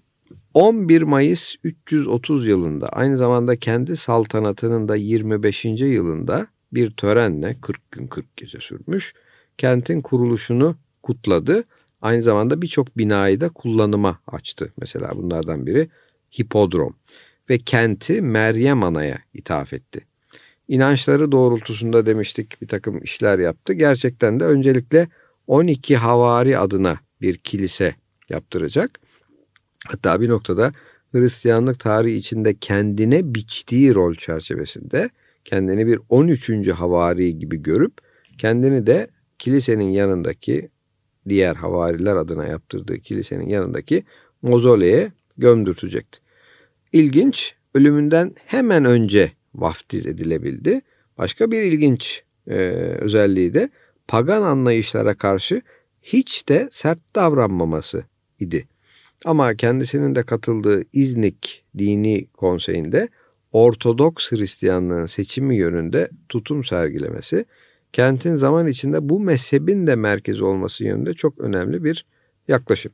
11 0.53 1.01
Mayıs 1.01 1.55
330 1.63 2.47
yılında 2.47 2.89
aynı 2.89 3.17
zamanda 3.17 3.55
kendi 3.55 3.95
saltanatının 3.95 4.87
da 4.87 4.95
25. 4.95 5.65
yılında 5.65 6.47
bir 6.73 6.91
törenle 6.91 7.57
40 7.61 7.91
gün 7.91 8.07
40 8.07 8.37
gece 8.37 8.59
sürmüş 8.59 9.13
kentin 9.57 10.01
kuruluşunu 10.01 10.75
kutladı. 11.03 11.63
Aynı 12.01 12.23
zamanda 12.23 12.61
birçok 12.61 12.97
binayı 12.97 13.41
da 13.41 13.49
kullanıma 13.49 14.19
açtı. 14.27 14.73
Mesela 14.79 15.11
bunlardan 15.15 15.65
biri 15.65 15.89
hipodrom 16.39 16.95
ve 17.49 17.57
kenti 17.57 18.21
Meryem 18.21 18.83
Ana'ya 18.83 19.19
ithaf 19.33 19.73
etti. 19.73 20.05
İnançları 20.67 21.31
doğrultusunda 21.31 22.05
demiştik 22.05 22.61
bir 22.61 22.67
takım 22.67 23.03
işler 23.03 23.39
yaptı. 23.39 23.73
Gerçekten 23.73 24.39
de 24.39 24.43
öncelikle 24.43 25.07
12 25.47 25.97
havari 25.97 26.57
adına 26.57 26.99
bir 27.21 27.37
kilise 27.37 27.95
yaptıracak. 28.29 28.99
Hatta 29.87 30.21
bir 30.21 30.29
noktada 30.29 30.71
Hristiyanlık 31.11 31.79
tarihi 31.79 32.15
içinde 32.15 32.53
kendine 32.53 33.35
biçtiği 33.35 33.95
rol 33.95 34.15
çerçevesinde 34.15 35.09
kendini 35.45 35.87
bir 35.87 35.99
13. 36.09 36.69
havari 36.69 37.39
gibi 37.39 37.61
görüp 37.63 37.93
kendini 38.37 38.87
de 38.87 39.07
kilisenin 39.39 39.89
yanındaki 39.89 40.69
diğer 41.29 41.55
havariler 41.55 42.15
adına 42.15 42.45
yaptırdığı 42.45 42.99
kilisenin 42.99 43.47
yanındaki 43.47 44.03
mozoleye 44.41 45.11
gömdürtecekti. 45.37 46.19
İlginç, 46.93 47.55
ölümünden 47.73 48.35
hemen 48.45 48.85
önce 48.85 49.31
vaftiz 49.57 50.07
edilebildi. 50.07 50.81
Başka 51.17 51.51
bir 51.51 51.63
ilginç 51.63 52.23
e, 52.47 52.53
özelliği 52.99 53.53
de 53.53 53.69
pagan 54.07 54.41
anlayışlara 54.41 55.15
karşı 55.15 55.61
hiç 56.01 56.49
de 56.49 56.69
sert 56.71 57.15
davranmaması 57.15 58.03
idi. 58.39 58.67
Ama 59.25 59.55
kendisinin 59.55 60.15
de 60.15 60.23
katıldığı 60.23 60.83
İznik 60.93 61.65
Dini 61.77 62.27
Konseyi'nde 62.27 63.09
Ortodoks 63.51 64.31
Hristiyanlığın 64.31 65.05
seçimi 65.05 65.55
yönünde 65.55 66.09
tutum 66.29 66.63
sergilemesi, 66.63 67.45
kentin 67.93 68.35
zaman 68.35 68.67
içinde 68.67 69.09
bu 69.09 69.19
mezhebin 69.19 69.87
de 69.87 69.95
merkezi 69.95 70.43
olması 70.43 70.83
yönünde 70.83 71.13
çok 71.13 71.39
önemli 71.39 71.83
bir 71.83 72.05
yaklaşım. 72.47 72.91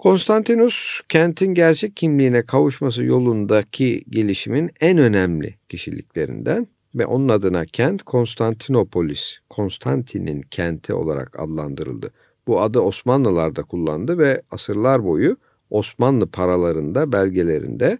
Konstantinus 0.00 1.00
kentin 1.08 1.54
gerçek 1.54 1.96
kimliğine 1.96 2.42
kavuşması 2.42 3.04
yolundaki 3.04 4.04
gelişimin 4.08 4.70
en 4.80 4.98
önemli 4.98 5.54
kişiliklerinden 5.68 6.66
ve 6.94 7.06
onun 7.06 7.28
adına 7.28 7.66
kent 7.66 8.02
Konstantinopolis, 8.02 9.38
Konstantin'in 9.50 10.42
kenti 10.42 10.94
olarak 10.94 11.40
adlandırıldı. 11.40 12.12
Bu 12.46 12.60
adı 12.60 12.80
Osmanlılar 12.80 13.56
da 13.56 13.62
kullandı 13.62 14.18
ve 14.18 14.42
asırlar 14.50 15.04
boyu 15.04 15.36
Osmanlı 15.70 16.26
paralarında, 16.30 17.12
belgelerinde 17.12 17.98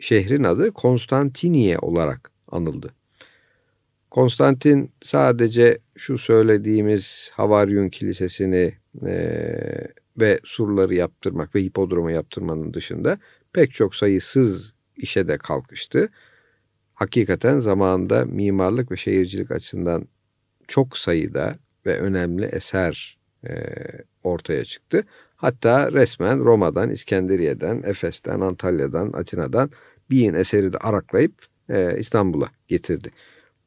şehrin 0.00 0.44
adı 0.44 0.72
Konstantiniye 0.72 1.78
olarak 1.78 2.30
anıldı. 2.48 2.94
Konstantin 4.10 4.90
sadece 5.02 5.78
şu 5.96 6.18
söylediğimiz 6.18 7.30
Havaryun 7.34 7.88
Kilisesi'ni 7.88 8.74
e, 9.06 9.16
ve 10.20 10.40
surları 10.44 10.94
yaptırmak 10.94 11.54
ve 11.54 11.62
hipodromu 11.62 12.10
yaptırmanın 12.10 12.74
dışında 12.74 13.18
pek 13.52 13.72
çok 13.72 13.94
sayısız 13.94 14.74
işe 14.96 15.28
de 15.28 15.38
kalkıştı. 15.38 16.08
Hakikaten 16.94 17.60
zamanında 17.60 18.24
mimarlık 18.24 18.90
ve 18.90 18.96
şehircilik 18.96 19.50
açısından 19.50 20.08
çok 20.68 20.98
sayıda 20.98 21.58
ve 21.86 21.98
önemli 21.98 22.44
eser 22.44 23.18
e, 23.48 23.52
ortaya 24.22 24.64
çıktı. 24.64 25.04
Hatta 25.36 25.92
resmen 25.92 26.38
Roma'dan, 26.44 26.90
İskenderiye'den, 26.90 27.82
Efes'ten, 27.86 28.40
Antalya'dan, 28.40 29.12
Atina'dan 29.12 29.70
bin 30.10 30.34
eseri 30.34 30.72
de 30.72 30.78
araklayıp 30.78 31.46
e, 31.68 31.98
İstanbul'a 31.98 32.48
getirdi. 32.68 33.10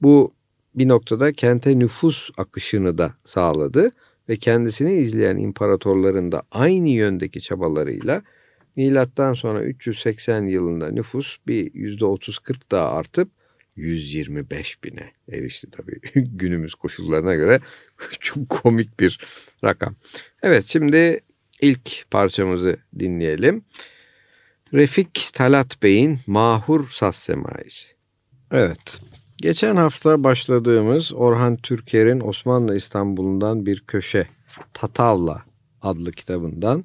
Bu 0.02 0.34
bir 0.76 0.88
noktada 0.88 1.34
kente 1.34 1.80
nüfus 1.80 2.30
akışını 2.38 2.98
da 2.98 3.14
sağladı 3.24 3.92
ve 4.30 4.36
kendisini 4.36 4.94
izleyen 4.94 5.38
imparatorların 5.38 6.32
da 6.32 6.44
aynı 6.52 6.90
yöndeki 6.90 7.42
çabalarıyla 7.42 8.22
milattan 8.76 9.34
sonra 9.34 9.64
380 9.64 10.46
yılında 10.46 10.92
nüfus 10.92 11.38
bir 11.48 11.72
%30-40 11.72 12.56
daha 12.72 12.92
artıp 12.92 13.30
125 13.76 14.84
bine 14.84 15.12
erişti 15.32 15.72
tabii 15.72 16.00
günümüz 16.16 16.76
koşullarına 16.76 17.36
göre 17.36 17.60
çok 18.20 18.50
komik 18.50 19.00
bir 19.00 19.20
rakam. 19.64 19.96
Evet 20.44 20.66
şimdi 20.66 21.20
ilk 21.62 22.12
parçamızı 22.12 22.78
dinleyelim. 23.00 23.64
Refik 24.74 25.30
Talat 25.34 25.84
Bey'in 25.84 26.20
Mahur 26.28 26.90
Saz. 26.90 27.30
Evet 28.52 29.02
Geçen 29.42 29.76
hafta 29.76 30.24
başladığımız 30.24 31.14
Orhan 31.14 31.58
Türker'in 31.58 32.20
Osmanlı 32.20 32.76
İstanbul'undan 32.76 33.66
bir 33.66 33.80
köşe 33.80 34.28
Tatavla 34.74 35.44
adlı 35.82 36.12
kitabından 36.12 36.84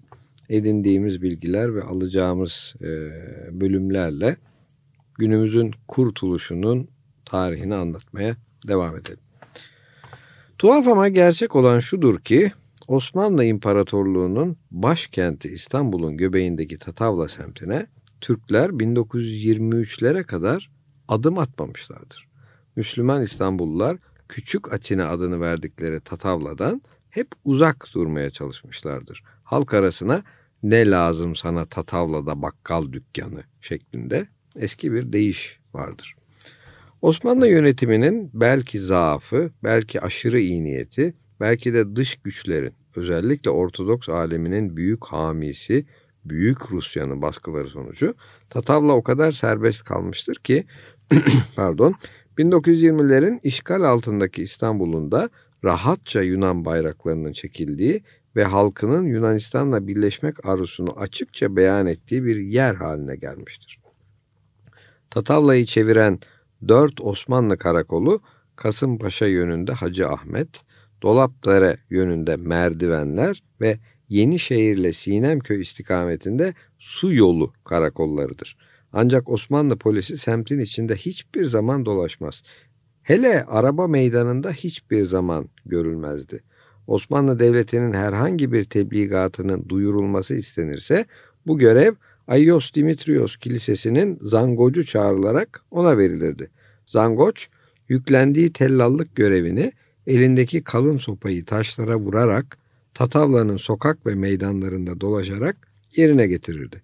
edindiğimiz 0.49 1.23
bilgiler 1.23 1.75
ve 1.75 1.83
alacağımız 1.83 2.75
e, 2.81 2.87
bölümlerle 3.61 4.37
günümüzün 5.19 5.71
kurtuluşunun 5.89 6.89
tarihini 7.25 7.75
anlatmaya 7.75 8.37
devam 8.69 8.97
edelim. 8.97 9.25
Tuhaf 10.59 10.89
ama 10.89 11.09
gerçek 11.09 11.57
olan 11.57 11.81
şudur 11.81 12.21
ki 12.21 12.53
Osmanlı 12.89 13.45
İmparatorluğu'nun 13.45 14.57
başkenti 14.71 15.49
İstanbul'un 15.49 16.17
göbeğindeki 16.17 16.79
Tatavla 16.79 17.29
semtine 17.29 17.87
Türkler 18.21 18.69
1923'lere 18.69 20.25
kadar 20.25 20.71
adım 21.09 21.39
atmamışlardır. 21.39 22.24
Müslüman 22.77 23.23
İstanbullular 23.23 23.97
Küçük 24.29 24.73
Atina 24.73 25.09
adını 25.09 25.41
verdikleri 25.41 26.01
Tatavla'dan 26.01 26.83
hep 27.11 27.29
uzak 27.45 27.89
durmaya 27.95 28.31
çalışmışlardır. 28.31 29.23
Halk 29.45 29.75
arasına 29.75 30.23
ne 30.63 30.91
lazım 30.91 31.37
sana 31.37 31.67
Tatavla'da 31.67 32.43
bakkal 32.43 32.93
dükkanı 32.93 33.43
şeklinde 33.61 34.27
eski 34.57 34.93
bir 34.93 35.13
deyiş 35.13 35.59
vardır. 35.75 36.17
Osmanlı 37.03 37.49
yönetiminin 37.49 38.31
belki 38.35 38.81
zaafı, 38.81 39.51
belki 39.65 40.01
aşırı 40.01 40.41
iyi 40.41 40.65
niyeti, 40.65 41.15
belki 41.41 41.75
de 41.75 41.97
dış 41.97 42.17
güçlerin, 42.17 42.75
özellikle 42.97 43.51
Ortodoks 43.51 44.09
aleminin 44.09 44.77
büyük 44.77 45.05
hamisi, 45.05 45.87
Büyük 46.25 46.73
Rusya'nın 46.73 47.23
baskıları 47.23 47.69
sonucu 47.69 48.15
Tatavla 48.51 48.93
o 48.93 49.03
kadar 49.03 49.33
serbest 49.33 49.85
kalmıştır 49.85 50.35
ki 50.35 50.65
pardon 51.57 51.95
1920'lerin 52.39 53.41
işgal 53.43 53.83
altındaki 53.83 54.43
İstanbul'un 54.43 55.11
da 55.11 55.31
rahatça 55.65 56.23
Yunan 56.23 56.65
bayraklarının 56.65 57.33
çekildiği 57.33 58.03
ve 58.37 58.45
halkının 58.45 59.07
Yunanistan'la 59.07 59.87
birleşmek 59.87 60.47
arzusunu 60.47 61.01
açıkça 61.01 61.57
beyan 61.57 61.87
ettiği 61.87 62.25
bir 62.25 62.37
yer 62.37 62.75
haline 62.75 63.17
gelmiştir. 63.17 63.81
Tatavla'yı 65.11 65.67
çeviren 65.67 66.19
dört 66.69 67.01
Osmanlı 67.01 67.59
karakolu 67.59 68.21
Kasımpaşa 68.57 69.27
yönünde 69.27 69.73
Hacı 69.73 70.09
Ahmet, 70.09 70.63
Dolapdere 71.03 71.77
yönünde 71.91 72.37
Merdivenler 72.37 73.43
ve 73.61 73.79
Yenişehir 74.09 74.77
ile 74.77 74.93
Sinemköy 74.93 75.61
istikametinde 75.61 76.55
Su 76.79 77.15
Yolu 77.15 77.53
karakollarıdır. 77.65 78.57
Ancak 78.97 79.29
Osmanlı 79.29 79.77
polisi 79.77 80.17
semtin 80.17 80.59
içinde 80.59 80.95
hiçbir 80.95 81.47
zaman 81.47 81.87
dolaşmaz. 81.87 82.43
Hele 83.03 83.45
araba 83.45 83.87
meydanında 83.87 84.51
hiçbir 84.51 85.05
zaman 85.05 85.49
görülmezdi. 85.67 86.43
Osmanlı 86.87 87.39
Devleti'nin 87.39 87.93
herhangi 87.93 88.53
bir 88.53 88.65
tebligatının 88.65 89.69
duyurulması 89.69 90.35
istenirse 90.35 91.05
bu 91.47 91.59
görev 91.59 91.93
Ayos 92.29 92.73
Dimitrios 92.73 93.37
Kilisesi'nin 93.37 94.19
zangocu 94.23 94.85
çağrılarak 94.85 95.63
ona 95.71 95.99
verilirdi. 95.99 96.51
Zangoç 96.87 97.49
yüklendiği 97.89 98.53
tellallık 98.53 99.17
görevini 99.17 99.73
elindeki 100.07 100.65
kalın 100.65 100.99
sopayı 100.99 101.45
taşlara 101.45 101.97
vurarak 101.97 102.59
Tatavla'nın 102.95 103.57
sokak 103.57 104.07
ve 104.07 104.15
meydanlarında 104.15 105.01
dolaşarak 105.01 105.57
yerine 105.97 106.27
getirirdi. 106.27 106.83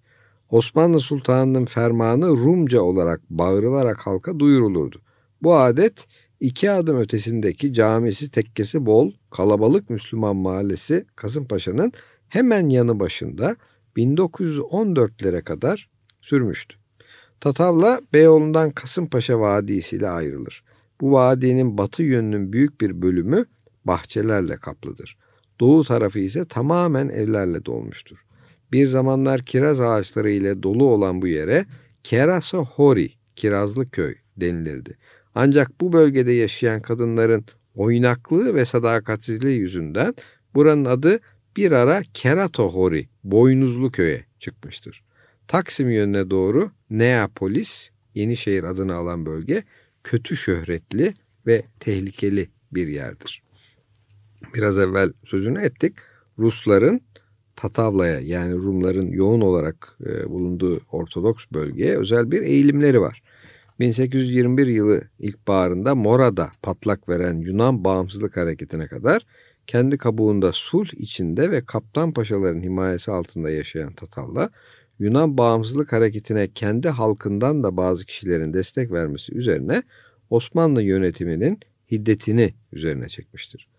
Osmanlı 0.51 0.99
Sultanı'nın 0.99 1.65
fermanı 1.65 2.27
Rumca 2.27 2.81
olarak 2.81 3.21
bağırılarak 3.29 4.07
halka 4.07 4.39
duyurulurdu. 4.39 5.01
Bu 5.43 5.55
adet 5.55 6.07
iki 6.39 6.71
adım 6.71 6.97
ötesindeki 6.97 7.73
camisi 7.73 8.31
tekkesi 8.31 8.85
bol 8.85 9.11
kalabalık 9.29 9.89
Müslüman 9.89 10.35
mahallesi 10.35 11.05
Kasımpaşa'nın 11.15 11.91
hemen 12.29 12.69
yanı 12.69 12.99
başında 12.99 13.55
1914'lere 13.97 15.43
kadar 15.43 15.89
sürmüştü. 16.21 16.75
Tatavla 17.39 18.01
Beyoğlu'ndan 18.13 18.71
Kasımpaşa 18.71 19.39
Vadisi 19.39 19.95
ile 19.95 20.09
ayrılır. 20.09 20.63
Bu 21.01 21.11
vadinin 21.11 21.77
batı 21.77 22.03
yönünün 22.03 22.53
büyük 22.53 22.81
bir 22.81 23.01
bölümü 23.01 23.45
bahçelerle 23.85 24.57
kaplıdır. 24.57 25.17
Doğu 25.59 25.83
tarafı 25.83 26.19
ise 26.19 26.45
tamamen 26.45 27.09
evlerle 27.09 27.65
dolmuştur. 27.65 28.25
Bir 28.73 28.87
zamanlar 28.87 29.41
kiraz 29.41 29.81
ağaçları 29.81 30.31
ile 30.31 30.63
dolu 30.63 30.85
olan 30.85 31.21
bu 31.21 31.27
yere 31.27 31.65
Kerasa 32.03 32.57
Hori, 32.57 33.11
Kirazlı 33.35 33.89
Köy 33.89 34.15
denilirdi. 34.37 34.97
Ancak 35.35 35.81
bu 35.81 35.93
bölgede 35.93 36.31
yaşayan 36.31 36.81
kadınların 36.81 37.45
oynaklığı 37.75 38.55
ve 38.55 38.65
sadakatsizliği 38.65 39.59
yüzünden 39.59 40.15
buranın 40.55 40.85
adı 40.85 41.19
bir 41.57 41.71
ara 41.71 42.01
Keratohori, 42.13 43.09
Boynuzlu 43.23 43.91
Köy'e 43.91 44.25
çıkmıştır. 44.39 45.03
Taksim 45.47 45.89
yönüne 45.89 46.29
doğru 46.29 46.71
Neapolis, 46.89 47.89
Yenişehir 48.15 48.63
adını 48.63 48.95
alan 48.95 49.25
bölge 49.25 49.63
kötü 50.03 50.37
şöhretli 50.37 51.13
ve 51.47 51.63
tehlikeli 51.79 52.49
bir 52.71 52.87
yerdir. 52.87 53.43
Biraz 54.55 54.77
evvel 54.79 55.13
sözünü 55.25 55.61
ettik. 55.61 55.93
Rusların 56.39 57.01
Tatavla'ya 57.61 58.19
yani 58.19 58.53
Rumların 58.53 59.11
yoğun 59.11 59.41
olarak 59.41 59.97
e, 60.05 60.29
bulunduğu 60.29 60.81
Ortodoks 60.91 61.45
bölgeye 61.53 61.97
özel 61.97 62.31
bir 62.31 62.41
eğilimleri 62.41 63.01
var. 63.01 63.21
1821 63.79 64.67
yılı 64.67 65.01
ilkbaharında 65.19 65.95
Mora'da 65.95 66.51
patlak 66.61 67.09
veren 67.09 67.37
Yunan 67.37 67.83
bağımsızlık 67.83 68.37
hareketine 68.37 68.87
kadar 68.87 69.25
kendi 69.67 69.97
kabuğunda 69.97 70.51
sulh 70.53 70.93
içinde 70.93 71.51
ve 71.51 71.65
kaptan 71.65 72.13
paşaların 72.13 72.61
himayesi 72.61 73.11
altında 73.11 73.49
yaşayan 73.49 73.93
Tatavla, 73.93 74.49
Yunan 74.99 75.37
bağımsızlık 75.37 75.93
hareketine 75.93 76.53
kendi 76.53 76.89
halkından 76.89 77.63
da 77.63 77.77
bazı 77.77 78.05
kişilerin 78.05 78.53
destek 78.53 78.91
vermesi 78.91 79.35
üzerine 79.35 79.83
Osmanlı 80.29 80.81
yönetiminin 80.81 81.59
hiddetini 81.91 82.53
üzerine 82.71 83.09
çekmiştir. 83.09 83.70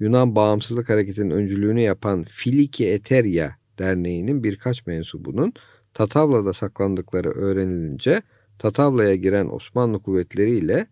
Yunan 0.00 0.36
Bağımsızlık 0.36 0.88
Hareketi'nin 0.88 1.30
öncülüğünü 1.30 1.80
yapan 1.80 2.24
Filiki 2.28 2.88
Eteria 2.88 3.50
Derneği'nin 3.78 4.44
birkaç 4.44 4.86
mensubunun 4.86 5.52
Tatavla'da 5.94 6.52
saklandıkları 6.52 7.30
öğrenilince 7.30 8.22
Tatavla'ya 8.58 9.14
giren 9.14 9.48
Osmanlı 9.54 10.02
kuvvetleriyle 10.02 10.86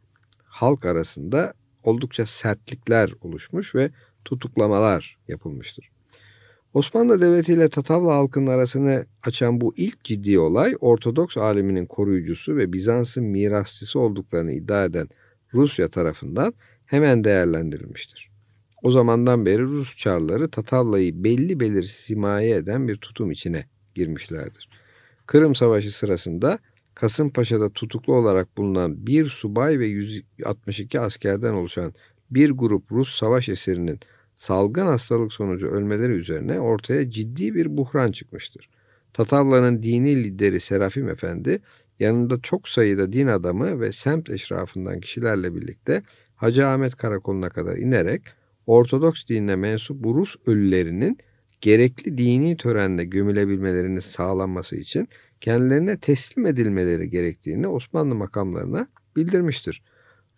halk 0.44 0.84
arasında 0.84 1.54
oldukça 1.82 2.26
sertlikler 2.26 3.10
oluşmuş 3.20 3.74
ve 3.74 3.90
tutuklamalar 4.24 5.18
yapılmıştır. 5.28 5.90
Osmanlı 6.74 7.20
Devleti 7.20 7.52
ile 7.52 7.68
Tatavla 7.68 8.14
halkının 8.14 8.46
arasını 8.46 9.06
açan 9.22 9.60
bu 9.60 9.74
ilk 9.76 10.04
ciddi 10.04 10.38
olay 10.38 10.74
Ortodoks 10.80 11.36
aleminin 11.36 11.86
koruyucusu 11.86 12.56
ve 12.56 12.72
Bizans'ın 12.72 13.24
mirasçısı 13.24 14.00
olduklarını 14.00 14.52
iddia 14.52 14.84
eden 14.84 15.08
Rusya 15.54 15.88
tarafından 15.88 16.54
hemen 16.86 17.24
değerlendirilmiştir. 17.24 18.27
O 18.82 18.90
zamandan 18.90 19.46
beri 19.46 19.62
Rus 19.62 19.98
çarları 19.98 20.50
Tatavla'yı 20.50 21.24
belli 21.24 21.60
belirsiz 21.60 22.10
himaye 22.10 22.56
eden 22.56 22.88
bir 22.88 22.96
tutum 22.96 23.30
içine 23.30 23.66
girmişlerdir. 23.94 24.68
Kırım 25.26 25.54
Savaşı 25.54 25.96
sırasında 25.96 26.58
Kasımpaşa'da 26.94 27.68
tutuklu 27.68 28.14
olarak 28.14 28.56
bulunan 28.56 29.06
bir 29.06 29.24
subay 29.24 29.78
ve 29.78 29.86
162 29.86 31.00
askerden 31.00 31.52
oluşan 31.52 31.92
bir 32.30 32.50
grup 32.50 32.92
Rus 32.92 33.14
savaş 33.18 33.48
esirinin 33.48 34.00
salgın 34.36 34.86
hastalık 34.86 35.32
sonucu 35.32 35.66
ölmeleri 35.66 36.12
üzerine 36.12 36.60
ortaya 36.60 37.10
ciddi 37.10 37.54
bir 37.54 37.76
buhran 37.76 38.12
çıkmıştır. 38.12 38.68
Tatavla'nın 39.12 39.82
dini 39.82 40.24
lideri 40.24 40.60
Serafim 40.60 41.08
Efendi 41.08 41.60
yanında 42.00 42.40
çok 42.40 42.68
sayıda 42.68 43.12
din 43.12 43.26
adamı 43.26 43.80
ve 43.80 43.92
semt 43.92 44.30
eşrafından 44.30 45.00
kişilerle 45.00 45.54
birlikte 45.54 46.02
Hacı 46.36 46.66
Ahmet 46.66 46.96
Karakolu'na 46.96 47.50
kadar 47.50 47.76
inerek 47.76 48.22
Ortodoks 48.68 49.26
dinine 49.28 49.56
mensup 49.56 50.04
Rus 50.06 50.36
ölülerinin 50.46 51.18
gerekli 51.60 52.18
dini 52.18 52.56
törenle 52.56 53.04
gömülebilmelerinin 53.04 54.00
sağlanması 54.00 54.76
için 54.76 55.08
kendilerine 55.40 55.98
teslim 55.98 56.46
edilmeleri 56.46 57.10
gerektiğini 57.10 57.68
Osmanlı 57.68 58.14
makamlarına 58.14 58.88
bildirmiştir. 59.16 59.82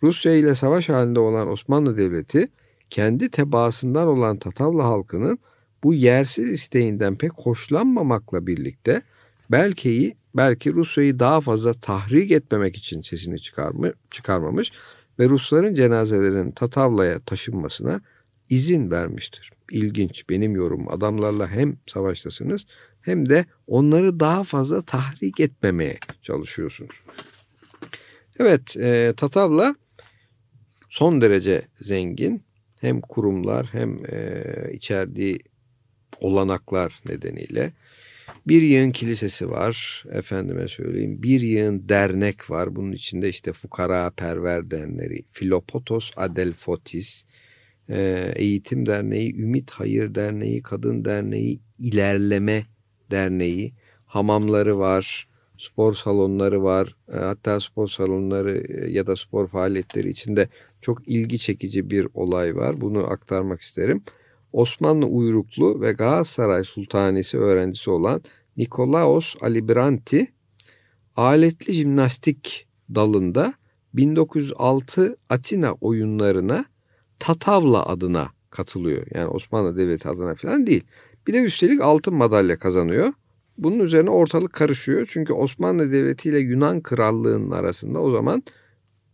Rusya 0.03 0.35
ile 0.35 0.55
savaş 0.55 0.89
halinde 0.89 1.21
olan 1.21 1.49
Osmanlı 1.49 1.97
Devleti 1.97 2.49
kendi 2.91 3.31
tebaasından 3.31 4.09
olan 4.09 4.39
Tatavla 4.39 4.85
halkının 4.85 5.39
bu 5.85 5.95
yersiz 5.95 6.51
isteğinden 6.51 7.17
pek 7.17 7.33
hoşlanmamakla 7.33 8.47
birlikte 8.47 9.03
belki 9.51 10.17
belki 10.37 10.73
Rusya'yı 10.73 11.19
daha 11.19 11.41
fazla 11.41 11.75
tahrik 11.75 12.31
etmemek 12.31 12.77
için 12.77 13.03
sesini 13.03 13.41
çıkarma, 13.41 13.93
çıkarmamış 14.11 14.73
ve 15.19 15.29
Rusların 15.29 15.75
cenazelerinin 15.75 16.51
Tatavla'ya 16.51 17.21
taşınmasına 17.21 18.01
izin 18.51 18.91
vermiştir. 18.91 19.51
İlginç 19.71 20.29
benim 20.29 20.55
yorum. 20.55 20.93
Adamlarla 20.93 21.51
hem 21.51 21.77
savaştasınız 21.87 22.67
hem 23.01 23.29
de 23.29 23.45
onları 23.67 24.21
daha 24.21 24.45
fazla 24.45 24.83
tahrik 24.83 25.41
etmemeye 25.41 25.99
çalışıyorsunuz. 26.23 26.97
Evet, 28.39 28.77
e, 28.77 29.15
Tatavla 29.17 29.75
son 30.89 31.21
derece 31.21 31.63
zengin. 31.81 32.43
Hem 32.81 33.01
kurumlar 33.01 33.67
hem 33.73 34.07
e, 34.07 34.45
içerdiği 34.73 35.41
olanaklar 36.21 37.01
nedeniyle. 37.09 37.73
Bir 38.47 38.63
yığın 38.63 38.91
kilisesi 38.91 39.51
var, 39.51 40.05
efendime 40.13 40.69
söyleyeyim. 40.69 41.23
Bir 41.23 41.41
yığın 41.41 41.89
dernek 41.89 42.51
var. 42.51 42.77
Bunun 42.77 42.93
içinde 42.93 43.29
işte 43.29 43.53
Fukara 43.53 44.11
Perver 44.11 44.71
Derneği, 44.71 45.25
Filopotos 45.31 46.11
Adelfotis, 46.17 47.25
e, 47.91 48.33
Eğitim 48.37 48.87
Derneği, 48.87 49.37
Ümit 49.37 49.71
Hayır 49.71 50.15
Derneği, 50.15 50.63
Kadın 50.63 51.05
Derneği, 51.05 51.61
İlerleme 51.79 52.63
Derneği, 53.11 53.75
hamamları 54.07 54.79
var, 54.79 55.29
spor 55.59 55.95
salonları 55.95 56.63
var. 56.63 56.97
E, 57.13 57.17
hatta 57.17 57.61
spor 57.61 57.89
salonları 57.89 58.59
e, 58.59 58.91
ya 58.91 59.07
da 59.07 59.17
spor 59.17 59.49
faaliyetleri 59.49 60.09
içinde 60.09 60.49
çok 60.81 61.09
ilgi 61.09 61.39
çekici 61.39 61.91
bir 61.91 62.09
olay 62.15 62.57
var. 62.57 62.81
Bunu 62.81 63.11
aktarmak 63.11 63.61
isterim. 63.61 64.03
Osmanlı 64.53 65.07
uyruklu 65.07 65.81
ve 65.81 65.93
Galatasaray 65.93 66.65
Sultanisi 66.65 67.39
öğrencisi 67.39 67.91
olan 67.91 68.23
Nikolaos 68.57 69.35
Alibranti 69.41 70.33
aletli 71.17 71.73
jimnastik 71.73 72.67
dalında 72.95 73.55
1906 73.95 75.17
Atina 75.29 75.73
oyunlarına 75.73 76.65
Tatavla 77.21 77.87
adına 77.87 78.29
katılıyor. 78.51 79.07
Yani 79.15 79.27
Osmanlı 79.27 79.77
Devleti 79.77 80.09
adına 80.09 80.35
falan 80.35 80.67
değil. 80.67 80.85
Bir 81.27 81.33
de 81.33 81.39
üstelik 81.39 81.81
altın 81.81 82.15
madalya 82.15 82.59
kazanıyor. 82.59 83.13
Bunun 83.59 83.79
üzerine 83.79 84.11
ortalık 84.11 84.53
karışıyor. 84.53 85.09
Çünkü 85.13 85.33
Osmanlı 85.33 85.93
Devleti 85.93 86.29
ile 86.29 86.39
Yunan 86.39 86.81
Krallığı'nın 86.81 87.51
arasında 87.51 88.01
o 88.01 88.13
zaman 88.13 88.43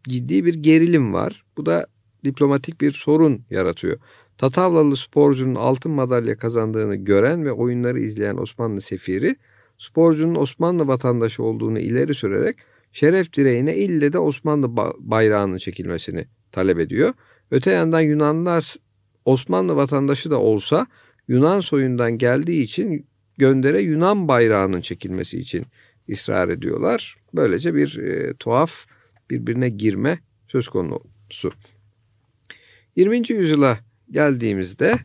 ciddi 0.08 0.44
bir 0.44 0.54
gerilim 0.54 1.12
var. 1.12 1.44
Bu 1.56 1.66
da 1.66 1.86
diplomatik 2.24 2.80
bir 2.80 2.92
sorun 2.92 3.44
yaratıyor. 3.50 3.98
Tatavlalı 4.38 4.96
sporcunun 4.96 5.54
altın 5.54 5.92
madalya 5.92 6.38
kazandığını 6.38 6.96
gören 6.96 7.44
ve 7.44 7.52
oyunları 7.52 8.00
izleyen 8.00 8.36
Osmanlı 8.36 8.80
sefiri 8.80 9.36
sporcunun 9.78 10.34
Osmanlı 10.34 10.86
vatandaşı 10.86 11.42
olduğunu 11.42 11.78
ileri 11.78 12.14
sürerek 12.14 12.56
şeref 12.92 13.32
direğine 13.32 13.76
ille 13.76 14.12
de 14.12 14.18
Osmanlı 14.18 14.76
bayrağının 14.98 15.58
çekilmesini 15.58 16.26
talep 16.52 16.78
ediyor. 16.78 17.12
Öte 17.50 17.70
yandan 17.70 18.00
Yunanlılar 18.00 18.76
Osmanlı 19.24 19.76
vatandaşı 19.76 20.30
da 20.30 20.40
olsa 20.40 20.86
Yunan 21.28 21.60
soyundan 21.60 22.18
geldiği 22.18 22.62
için 22.62 23.06
göndere 23.38 23.80
Yunan 23.80 24.28
bayrağının 24.28 24.80
çekilmesi 24.80 25.40
için 25.40 25.66
ısrar 26.12 26.48
ediyorlar. 26.48 27.16
Böylece 27.34 27.74
bir 27.74 27.98
e, 27.98 28.34
tuhaf 28.34 28.86
birbirine 29.30 29.68
girme 29.68 30.18
söz 30.48 30.68
konusu. 30.68 31.52
20. 32.96 33.22
yüzyıla 33.28 33.78
geldiğimizde 34.10 34.98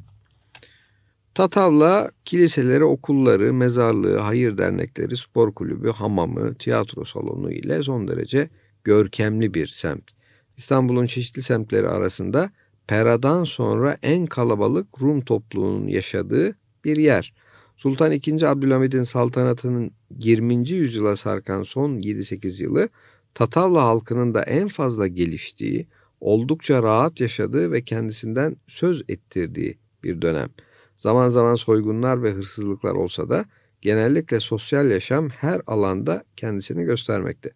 Tatavla 1.36 2.12
kiliseleri, 2.26 2.84
okulları, 2.84 3.54
mezarlığı, 3.54 4.18
hayır 4.18 4.58
dernekleri, 4.58 5.18
spor 5.18 5.54
kulübü, 5.54 5.90
hamamı, 5.92 6.56
tiyatro 6.56 7.06
salonu 7.06 7.52
ile 7.52 7.84
son 7.84 8.08
derece 8.08 8.50
görkemli 8.84 9.54
bir 9.54 9.68
semt. 9.68 10.21
İstanbul'un 10.62 11.06
çeşitli 11.06 11.42
semtleri 11.42 11.88
arasında 11.88 12.50
Pera'dan 12.88 13.44
sonra 13.44 13.98
en 14.04 14.26
kalabalık 14.26 15.02
Rum 15.02 15.22
topluluğunun 15.22 15.88
yaşadığı 15.88 16.56
bir 16.86 16.98
yer. 16.98 17.34
Sultan 17.78 18.12
II. 18.12 18.46
Abdülhamid'in 18.46 19.04
saltanatının 19.04 19.92
20. 20.20 20.70
yüzyıla 20.70 21.16
sarkan 21.16 21.64
son 21.64 21.92
7-8 21.92 22.64
yılı 22.64 22.90
Tatavla 23.34 23.84
halkının 23.84 24.34
da 24.34 24.44
en 24.44 24.68
fazla 24.68 25.08
geliştiği, 25.08 25.88
oldukça 26.20 26.84
rahat 26.84 27.20
yaşadığı 27.20 27.72
ve 27.72 27.82
kendisinden 27.82 28.56
söz 28.68 29.04
ettirdiği 29.10 29.78
bir 30.04 30.22
dönem. 30.22 30.50
Zaman 30.98 31.30
zaman 31.30 31.56
soygunlar 31.56 32.24
ve 32.24 32.32
hırsızlıklar 32.32 32.92
olsa 32.92 33.30
da 33.30 33.46
genellikle 33.82 34.40
sosyal 34.40 34.92
yaşam 34.92 35.30
her 35.30 35.62
alanda 35.68 36.24
kendisini 36.38 36.84
göstermekte. 36.84 37.52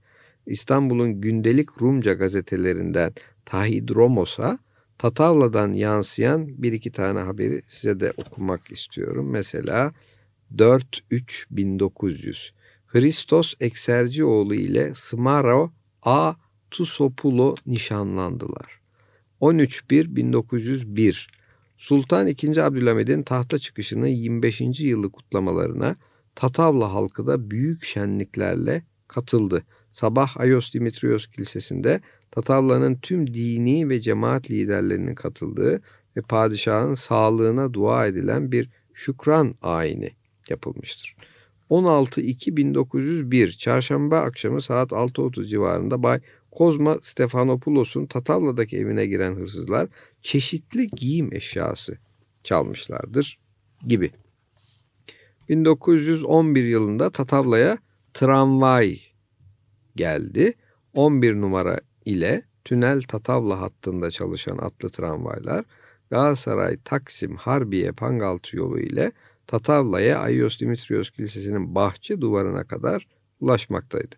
İstanbul'un 0.46 1.22
gündelik 1.22 1.82
Rumca 1.82 2.14
gazetelerinden 2.14 3.14
Tahidromos'a 3.46 4.60
Tatavla'dan 4.98 5.74
yansıyan 5.74 6.64
bir 6.64 6.72
iki 6.72 6.92
tane 6.92 7.20
haberi 7.20 7.62
size 7.68 8.00
de 8.00 8.14
okumak 8.18 8.72
istiyorum. 8.72 9.30
Mesela 9.30 9.94
4-3-1900 10.56 12.52
Hristos 12.86 13.54
Eksercioğlu 13.60 14.56
ile 14.56 14.92
Smaro 14.94 15.72
A. 16.02 16.34
Tusopulo 16.72 17.56
nişanlandılar. 17.66 18.82
13-1-1901 19.42 21.28
Sultan 21.78 22.28
II. 22.28 22.62
Abdülhamid'in 22.62 23.24
tahta 23.24 23.60
çıkışının 23.60 24.08
25. 24.08 24.62
yılı 24.82 25.12
kutlamalarına 25.12 25.96
Tatavla 26.36 26.94
halkı 26.94 27.28
da 27.28 27.52
büyük 27.52 27.84
şenliklerle 27.86 28.84
katıldı. 29.08 29.64
Sabah 29.96 30.38
Ayos 30.38 30.74
Dimitrios 30.74 31.28
Kilisesi'nde 31.28 32.02
Tatavla'nın 32.32 32.96
tüm 32.96 33.34
dini 33.34 33.90
ve 33.90 34.02
cemaat 34.02 34.52
liderlerinin 34.52 35.16
katıldığı 35.16 35.82
ve 36.18 36.22
padişahın 36.22 36.94
sağlığına 36.94 37.74
dua 37.74 38.08
edilen 38.08 38.52
bir 38.52 38.70
şükran 38.94 39.56
ayini 39.62 40.12
yapılmıştır. 40.50 41.16
16-2-1901 41.70 43.58
çarşamba 43.58 44.20
akşamı 44.20 44.62
saat 44.62 44.92
6.30 44.92 45.46
civarında 45.46 46.04
Bay 46.04 46.20
Kozma 46.52 46.98
Stefanopoulos'un 47.02 48.06
Tatavla'daki 48.06 48.78
evine 48.78 49.06
giren 49.06 49.36
hırsızlar 49.36 49.88
çeşitli 50.22 50.88
giyim 50.88 51.34
eşyası 51.34 51.98
çalmışlardır 52.44 53.40
gibi. 53.88 54.12
1911 55.50 56.64
yılında 56.64 57.10
Tatavla'ya 57.10 57.78
tramvay 58.14 59.05
geldi. 59.96 60.54
11 60.94 61.36
numara 61.36 61.80
ile 62.06 62.44
Tünel 62.66 63.02
Tatavla 63.02 63.62
hattında 63.62 64.12
çalışan 64.12 64.58
atlı 64.58 64.90
tramvaylar 64.90 65.66
Galatasaray, 66.10 66.78
Taksim, 66.84 67.36
Harbiye, 67.36 67.92
Pangaltı 67.92 68.58
yolu 68.58 68.80
ile 68.80 69.12
Tatavla'ya 69.48 70.20
Ayos 70.20 70.60
Dimitrios 70.60 71.10
Kilisesi'nin 71.10 71.76
bahçe 71.76 72.22
duvarına 72.22 72.64
kadar 72.64 73.08
ulaşmaktaydı. 73.40 74.16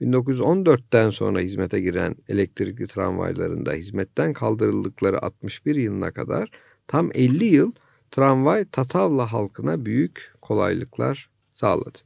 1914'ten 0.00 1.10
sonra 1.10 1.40
hizmete 1.40 1.80
giren 1.80 2.16
elektrikli 2.28 2.86
tramvaylarında 2.86 3.72
hizmetten 3.72 4.32
kaldırıldıkları 4.32 5.22
61 5.22 5.76
yılına 5.76 6.10
kadar 6.10 6.50
tam 6.86 7.10
50 7.14 7.44
yıl 7.44 7.72
tramvay 8.10 8.64
Tatavla 8.64 9.32
halkına 9.32 9.84
büyük 9.84 10.32
kolaylıklar 10.40 11.30
sağladı. 11.52 11.98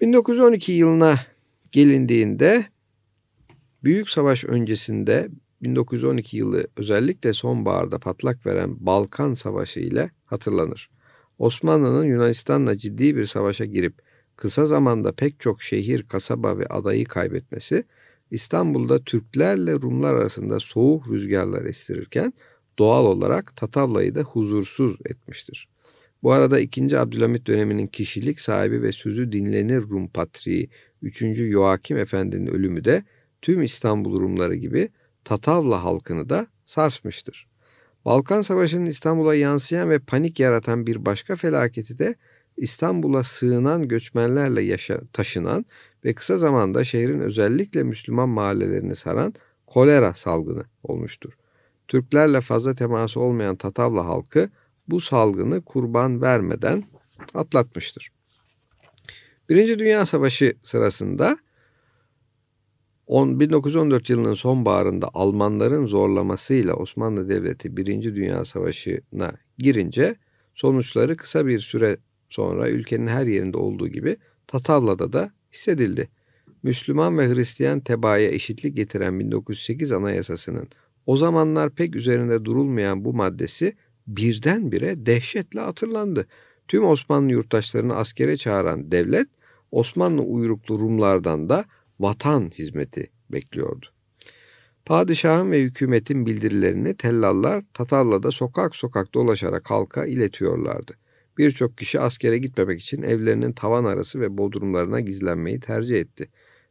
1912 0.00 0.72
yılına 0.72 1.18
gelindiğinde 1.74 2.66
Büyük 3.84 4.10
Savaş 4.10 4.44
öncesinde 4.44 5.28
1912 5.62 6.36
yılı 6.36 6.66
özellikle 6.76 7.32
sonbaharda 7.32 7.98
patlak 7.98 8.46
veren 8.46 8.76
Balkan 8.86 9.34
Savaşı 9.34 9.80
ile 9.80 10.10
hatırlanır. 10.24 10.90
Osmanlı'nın 11.38 12.04
Yunanistan'la 12.04 12.78
ciddi 12.78 13.16
bir 13.16 13.26
savaşa 13.26 13.64
girip 13.64 13.94
kısa 14.36 14.66
zamanda 14.66 15.12
pek 15.12 15.40
çok 15.40 15.62
şehir, 15.62 16.02
kasaba 16.02 16.58
ve 16.58 16.66
adayı 16.66 17.04
kaybetmesi 17.04 17.84
İstanbul'da 18.30 19.04
Türklerle 19.04 19.72
Rumlar 19.72 20.14
arasında 20.14 20.60
soğuk 20.60 21.10
rüzgarlar 21.10 21.64
estirirken 21.64 22.32
doğal 22.78 23.04
olarak 23.04 23.56
Tatavla'yı 23.56 24.14
da 24.14 24.20
huzursuz 24.20 24.96
etmiştir. 25.04 25.68
Bu 26.22 26.32
arada 26.32 26.60
2. 26.60 26.98
Abdülhamit 26.98 27.46
döneminin 27.46 27.86
kişilik 27.86 28.40
sahibi 28.40 28.82
ve 28.82 28.92
sözü 28.92 29.32
dinlenir 29.32 29.82
Rum 29.82 30.08
patriği 30.08 30.70
3. 31.04 31.34
Joakim 31.34 31.96
Efendi'nin 31.96 32.46
ölümü 32.46 32.84
de 32.84 33.04
tüm 33.42 33.62
İstanbul 33.62 34.20
Rumları 34.20 34.54
gibi 34.54 34.88
Tatavla 35.24 35.84
halkını 35.84 36.28
da 36.28 36.46
sarsmıştır. 36.66 37.48
Balkan 38.04 38.42
Savaşı'nın 38.42 38.86
İstanbul'a 38.86 39.34
yansıyan 39.34 39.90
ve 39.90 39.98
panik 39.98 40.40
yaratan 40.40 40.86
bir 40.86 41.04
başka 41.04 41.36
felaketi 41.36 41.98
de 41.98 42.14
İstanbul'a 42.56 43.24
sığınan 43.24 43.88
göçmenlerle 43.88 44.62
yaşa, 44.62 45.00
taşınan 45.12 45.66
ve 46.04 46.14
kısa 46.14 46.38
zamanda 46.38 46.84
şehrin 46.84 47.20
özellikle 47.20 47.82
Müslüman 47.82 48.28
mahallelerini 48.28 48.96
saran 48.96 49.34
kolera 49.66 50.14
salgını 50.14 50.64
olmuştur. 50.82 51.32
Türklerle 51.88 52.40
fazla 52.40 52.74
teması 52.74 53.20
olmayan 53.20 53.56
Tatavla 53.56 54.06
halkı 54.06 54.50
bu 54.88 55.00
salgını 55.00 55.62
kurban 55.62 56.22
vermeden 56.22 56.84
atlatmıştır. 57.34 58.13
Birinci 59.48 59.78
Dünya 59.78 60.06
Savaşı 60.06 60.54
sırasında 60.62 61.36
1914 63.08 64.10
yılının 64.10 64.34
sonbaharında 64.34 65.08
Almanların 65.14 65.86
zorlamasıyla 65.86 66.74
Osmanlı 66.74 67.28
Devleti 67.28 67.76
Birinci 67.76 68.14
Dünya 68.14 68.44
Savaşı'na 68.44 69.32
girince 69.58 70.16
sonuçları 70.54 71.16
kısa 71.16 71.46
bir 71.46 71.60
süre 71.60 71.96
sonra 72.28 72.68
ülkenin 72.70 73.06
her 73.06 73.26
yerinde 73.26 73.56
olduğu 73.56 73.88
gibi 73.88 74.16
Tatavla'da 74.46 75.12
da 75.12 75.32
hissedildi. 75.52 76.08
Müslüman 76.62 77.18
ve 77.18 77.34
Hristiyan 77.34 77.80
tebaaya 77.80 78.30
eşitlik 78.30 78.76
getiren 78.76 79.20
1908 79.20 79.92
Anayasası'nın 79.92 80.68
o 81.06 81.16
zamanlar 81.16 81.70
pek 81.70 81.96
üzerinde 81.96 82.44
durulmayan 82.44 83.04
bu 83.04 83.14
maddesi 83.14 83.76
birdenbire 84.06 85.06
dehşetle 85.06 85.60
hatırlandı. 85.60 86.26
Tüm 86.68 86.84
Osmanlı 86.84 87.32
yurttaşlarını 87.32 87.96
askere 87.96 88.36
çağıran 88.36 88.90
devlet 88.90 89.28
Osmanlı 89.70 90.22
uyruklu 90.22 90.78
Rumlardan 90.78 91.48
da 91.48 91.64
vatan 92.00 92.50
hizmeti 92.50 93.10
bekliyordu. 93.32 93.86
Padişahın 94.84 95.50
ve 95.50 95.62
hükümetin 95.62 96.26
bildirilerini 96.26 96.96
tellallar 96.96 97.64
Tatarla'da 97.74 98.30
sokak 98.30 98.76
sokak 98.76 99.14
dolaşarak 99.14 99.70
halka 99.70 100.06
iletiyorlardı. 100.06 100.92
Birçok 101.38 101.78
kişi 101.78 102.00
askere 102.00 102.38
gitmemek 102.38 102.80
için 102.80 103.02
evlerinin 103.02 103.52
tavan 103.52 103.84
arası 103.84 104.20
ve 104.20 104.38
bodrumlarına 104.38 105.00
gizlenmeyi 105.00 105.60
tercih 105.60 106.00
etti. 106.00 106.28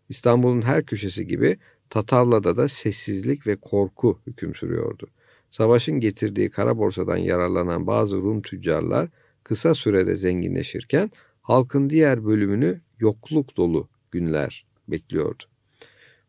İstanbul'un 0.10 0.62
her 0.62 0.86
köşesi 0.86 1.27
gibi 1.27 1.58
Tatavla'da 1.89 2.58
da 2.58 2.69
sessizlik 2.69 3.47
ve 3.47 3.56
korku 3.56 4.19
hüküm 4.27 4.56
sürüyordu. 4.56 5.08
Savaşın 5.51 5.99
getirdiği 5.99 6.49
kara 6.49 6.77
borsadan 6.77 7.17
yararlanan 7.17 7.88
bazı 7.88 8.17
Rum 8.17 8.41
tüccarlar 8.41 9.10
kısa 9.43 9.73
sürede 9.73 10.15
zenginleşirken 10.15 11.12
halkın 11.41 11.89
diğer 11.89 12.25
bölümünü 12.25 12.82
yokluk 12.99 13.58
dolu 13.58 13.89
günler 14.12 14.65
bekliyordu. 14.88 15.43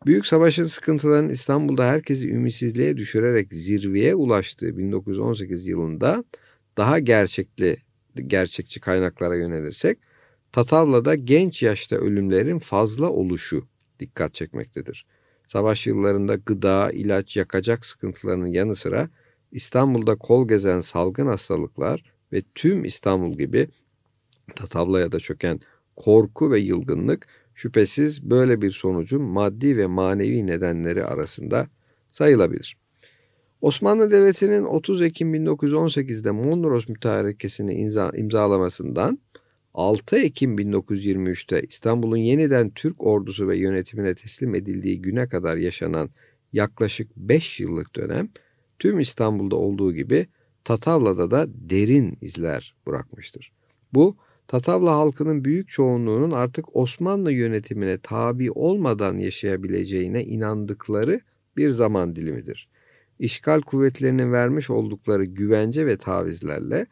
Büyük 0.06 0.26
savaşın 0.26 0.64
sıkıntılarının 0.64 1.28
İstanbul'da 1.28 1.86
herkesi 1.86 2.30
ümitsizliğe 2.30 2.96
düşürerek 2.96 3.54
zirveye 3.54 4.14
ulaştığı 4.14 4.78
1918 4.78 5.66
yılında 5.66 6.24
daha 6.76 6.98
gerçekli 6.98 7.76
gerçekçi 8.26 8.80
kaynaklara 8.80 9.36
yönelirsek 9.36 9.98
Tatavla'da 10.52 11.14
genç 11.14 11.62
yaşta 11.62 11.96
ölümlerin 11.96 12.58
fazla 12.58 13.10
oluşu 13.10 13.68
dikkat 14.00 14.34
çekmektedir. 14.34 15.06
Savaş 15.48 15.86
yıllarında 15.86 16.34
gıda, 16.34 16.90
ilaç, 16.92 17.36
yakacak 17.36 17.86
sıkıntılarının 17.86 18.46
yanı 18.46 18.74
sıra 18.74 19.08
İstanbul'da 19.52 20.16
kol 20.16 20.48
gezen 20.48 20.80
salgın 20.80 21.26
hastalıklar 21.26 22.13
ve 22.34 22.42
tüm 22.54 22.84
İstanbul 22.84 23.38
gibi 23.38 23.68
Tatavla'ya 24.56 25.12
da 25.12 25.20
çöken 25.20 25.60
korku 25.96 26.50
ve 26.50 26.58
yılgınlık 26.58 27.26
şüphesiz 27.54 28.30
böyle 28.30 28.62
bir 28.62 28.70
sonucun 28.70 29.22
maddi 29.22 29.76
ve 29.76 29.86
manevi 29.86 30.46
nedenleri 30.46 31.04
arasında 31.04 31.68
sayılabilir. 32.12 32.76
Osmanlı 33.60 34.10
Devleti'nin 34.10 34.64
30 34.64 35.02
Ekim 35.02 35.34
1918'de 35.34 36.30
Mondros 36.30 36.88
Mütarekesini 36.88 37.74
imza, 37.74 38.12
imzalamasından 38.16 39.18
6 39.74 40.16
Ekim 40.16 40.58
1923'te 40.58 41.62
İstanbul'un 41.62 42.16
yeniden 42.16 42.70
Türk 42.70 43.06
ordusu 43.06 43.48
ve 43.48 43.58
yönetimine 43.58 44.14
teslim 44.14 44.54
edildiği 44.54 45.02
güne 45.02 45.28
kadar 45.28 45.56
yaşanan 45.56 46.10
yaklaşık 46.52 47.16
5 47.16 47.60
yıllık 47.60 47.96
dönem 47.96 48.28
tüm 48.78 49.00
İstanbul'da 49.00 49.56
olduğu 49.56 49.94
gibi 49.94 50.26
Tatavla'da 50.64 51.30
da 51.30 51.46
derin 51.48 52.18
izler 52.20 52.74
bırakmıştır. 52.86 53.52
Bu 53.94 54.16
Tatavla 54.48 54.96
halkının 54.96 55.44
büyük 55.44 55.68
çoğunluğunun 55.68 56.30
artık 56.30 56.76
Osmanlı 56.76 57.32
yönetimine 57.32 57.98
tabi 57.98 58.50
olmadan 58.50 59.18
yaşayabileceğine 59.18 60.24
inandıkları 60.24 61.20
bir 61.56 61.70
zaman 61.70 62.16
dilimidir. 62.16 62.68
İşgal 63.18 63.60
kuvvetlerinin 63.60 64.32
vermiş 64.32 64.70
oldukları 64.70 65.24
güvence 65.24 65.86
ve 65.86 65.96
tavizlerle 65.96 66.86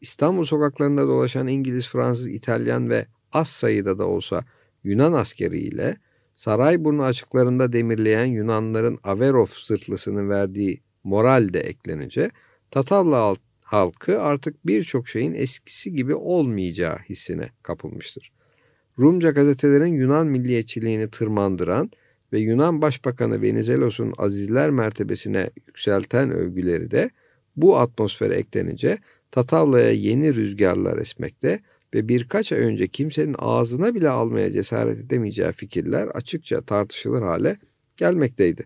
İstanbul 0.00 0.44
sokaklarında 0.44 1.06
dolaşan 1.06 1.46
İngiliz, 1.46 1.88
Fransız, 1.88 2.28
İtalyan 2.28 2.90
ve 2.90 3.06
az 3.32 3.48
sayıda 3.48 3.98
da 3.98 4.06
olsa 4.06 4.44
Yunan 4.84 5.12
askeriyle 5.12 5.96
Sarayburnu 6.36 7.02
açıklarında 7.02 7.72
demirleyen 7.72 8.24
Yunanların 8.24 8.98
Averov 9.04 9.46
sırtlısının 9.46 10.28
verdiği 10.28 10.80
moral 11.04 11.52
de 11.52 11.60
eklenince 11.60 12.30
Tatavla 12.70 13.34
halkı 13.62 14.22
artık 14.22 14.66
birçok 14.66 15.08
şeyin 15.08 15.34
eskisi 15.34 15.92
gibi 15.92 16.14
olmayacağı 16.14 16.98
hissine 16.98 17.50
kapılmıştır. 17.62 18.32
Rumca 18.98 19.30
gazetelerin 19.30 19.94
Yunan 19.94 20.26
milliyetçiliğini 20.26 21.10
tırmandıran 21.10 21.90
ve 22.32 22.38
Yunan 22.38 22.82
Başbakanı 22.82 23.42
Venizelos'un 23.42 24.14
azizler 24.18 24.70
mertebesine 24.70 25.50
yükselten 25.66 26.30
övgüleri 26.30 26.90
de 26.90 27.10
bu 27.56 27.78
atmosfere 27.78 28.34
eklenince 28.34 28.98
Tatavla'ya 29.30 29.90
yeni 29.90 30.34
rüzgarlar 30.34 30.98
esmekte 30.98 31.60
ve 31.94 32.08
birkaç 32.08 32.52
ay 32.52 32.58
önce 32.58 32.88
kimsenin 32.88 33.36
ağzına 33.38 33.94
bile 33.94 34.08
almaya 34.08 34.52
cesaret 34.52 34.98
edemeyeceği 34.98 35.52
fikirler 35.52 36.06
açıkça 36.06 36.60
tartışılır 36.60 37.22
hale 37.22 37.56
gelmekteydi. 37.96 38.64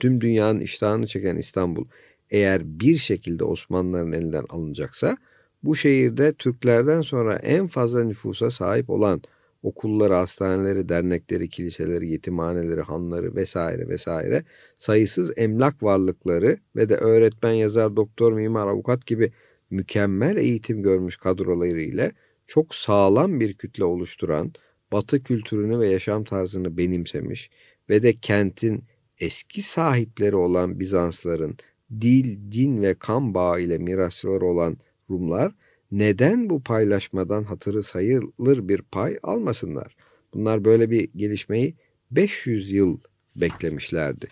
Tüm 0.00 0.20
dünyanın 0.20 0.60
iştahını 0.60 1.06
çeken 1.06 1.36
İstanbul 1.36 1.84
eğer 2.30 2.80
bir 2.80 2.96
şekilde 2.96 3.44
Osmanlıların 3.44 4.12
elinden 4.12 4.44
alınacaksa 4.48 5.16
bu 5.62 5.76
şehirde 5.76 6.32
Türklerden 6.32 7.02
sonra 7.02 7.36
en 7.36 7.66
fazla 7.66 8.04
nüfusa 8.04 8.50
sahip 8.50 8.90
olan 8.90 9.22
okulları, 9.62 10.14
hastaneleri, 10.14 10.88
dernekleri, 10.88 11.48
kiliseleri, 11.48 12.10
yetimhaneleri, 12.10 12.80
hanları 12.80 13.34
vesaire 13.36 13.88
vesaire 13.88 14.44
sayısız 14.78 15.32
emlak 15.36 15.82
varlıkları 15.82 16.58
ve 16.76 16.88
de 16.88 16.96
öğretmen, 16.96 17.52
yazar, 17.52 17.96
doktor, 17.96 18.32
mimar, 18.32 18.66
avukat 18.66 19.06
gibi 19.06 19.32
mükemmel 19.70 20.36
eğitim 20.36 20.82
görmüş 20.82 21.16
kadroları 21.16 21.80
ile 21.80 22.12
çok 22.46 22.74
sağlam 22.74 23.40
bir 23.40 23.54
kütle 23.54 23.84
oluşturan, 23.84 24.52
batı 24.92 25.22
kültürünü 25.22 25.78
ve 25.78 25.88
yaşam 25.88 26.24
tarzını 26.24 26.76
benimsemiş 26.76 27.50
ve 27.88 28.02
de 28.02 28.12
kentin 28.12 28.84
eski 29.18 29.62
sahipleri 29.62 30.36
olan 30.36 30.80
Bizansların 30.80 31.56
dil, 32.00 32.52
din 32.52 32.82
ve 32.82 32.94
kan 32.94 33.34
bağı 33.34 33.60
ile 33.60 33.78
mirasçıları 33.78 34.44
olan 34.44 34.76
Rumlar 35.10 35.52
neden 35.92 36.50
bu 36.50 36.62
paylaşmadan 36.62 37.44
hatırı 37.44 37.82
sayılır 37.82 38.68
bir 38.68 38.82
pay 38.82 39.18
almasınlar? 39.22 39.96
Bunlar 40.34 40.64
böyle 40.64 40.90
bir 40.90 41.08
gelişmeyi 41.16 41.74
500 42.10 42.72
yıl 42.72 42.98
beklemişlerdi. 43.36 44.28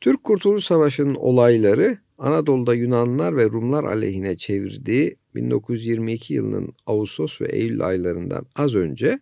Türk 0.00 0.24
Kurtuluş 0.24 0.64
Savaşı'nın 0.64 1.14
olayları 1.14 1.98
Anadolu'da 2.18 2.74
Yunanlılar 2.74 3.36
ve 3.36 3.44
Rumlar 3.44 3.84
aleyhine 3.84 4.36
çevirdiği 4.36 5.16
1922 5.34 6.34
yılının 6.34 6.72
Ağustos 6.86 7.40
ve 7.40 7.46
Eylül 7.46 7.86
aylarından 7.86 8.46
az 8.56 8.74
önce 8.74 9.20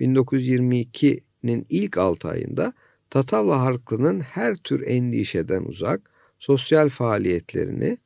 1922'nin 0.00 1.66
ilk 1.68 1.98
6 1.98 2.28
ayında 2.28 2.72
Tatavla 3.10 3.60
halkının 3.60 4.20
her 4.20 4.56
tür 4.56 4.86
endişeden 4.86 5.64
uzak 5.64 6.10
sosyal 6.38 6.88
faaliyetlerini 6.88 7.98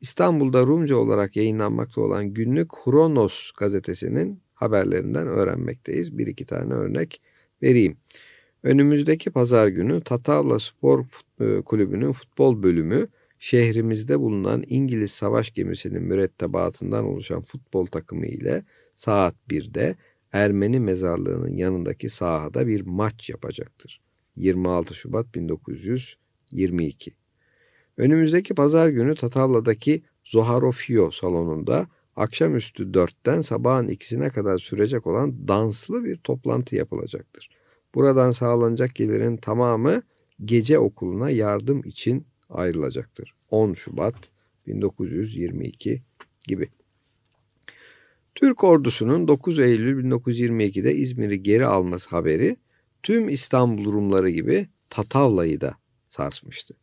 İstanbul'da 0.00 0.66
Rumca 0.66 0.96
olarak 0.96 1.36
yayınlanmakta 1.36 2.00
olan 2.00 2.26
günlük 2.26 2.70
Kronos 2.84 3.50
gazetesinin 3.50 4.40
haberlerinden 4.54 5.26
öğrenmekteyiz. 5.26 6.18
Bir 6.18 6.26
iki 6.26 6.44
tane 6.46 6.74
örnek 6.74 7.20
vereyim. 7.62 7.96
Önümüzdeki 8.62 9.30
pazar 9.30 9.68
günü 9.68 10.00
Tatavla 10.00 10.58
Spor 10.58 11.04
e, 11.40 11.60
Kulübü'nün 11.62 12.12
futbol 12.12 12.62
bölümü 12.62 13.08
şehrimizde 13.38 14.20
bulunan 14.20 14.64
İngiliz 14.66 15.10
savaş 15.10 15.50
gemisinin 15.50 16.02
mürettebatından 16.02 17.04
oluşan 17.04 17.42
futbol 17.42 17.86
takımı 17.86 18.26
ile 18.26 18.64
saat 18.96 19.34
1'de 19.50 19.96
Ermeni 20.32 20.80
mezarlığının 20.80 21.56
yanındaki 21.56 22.08
sahada 22.08 22.66
bir 22.66 22.80
maç 22.80 23.30
yapacaktır. 23.30 24.03
26 24.36 24.94
Şubat 24.94 25.34
1922. 25.34 27.14
Önümüzdeki 27.96 28.54
pazar 28.54 28.88
günü 28.88 29.14
Tatavla'daki 29.14 30.02
Zoharofio 30.24 31.10
salonunda 31.10 31.86
akşamüstü 32.16 32.82
4'ten 32.82 33.40
sabahın 33.40 33.88
ikisine 33.88 34.30
kadar 34.30 34.58
sürecek 34.58 35.06
olan 35.06 35.48
danslı 35.48 36.04
bir 36.04 36.16
toplantı 36.16 36.76
yapılacaktır. 36.76 37.50
Buradan 37.94 38.30
sağlanacak 38.30 38.94
gelirin 38.94 39.36
tamamı 39.36 40.02
gece 40.44 40.78
okuluna 40.78 41.30
yardım 41.30 41.82
için 41.84 42.26
ayrılacaktır. 42.48 43.34
10 43.50 43.74
Şubat 43.74 44.14
1922 44.66 46.02
gibi. 46.46 46.68
Türk 48.34 48.64
ordusunun 48.64 49.28
9 49.28 49.58
Eylül 49.58 50.04
1922'de 50.04 50.94
İzmir'i 50.94 51.42
geri 51.42 51.66
alması 51.66 52.10
haberi 52.10 52.56
tüm 53.04 53.28
İstanbul 53.28 53.92
Rumları 53.92 54.30
gibi 54.30 54.68
Tatavla'yı 54.90 55.60
da 55.60 55.74
sarsmıştı. 56.08 56.74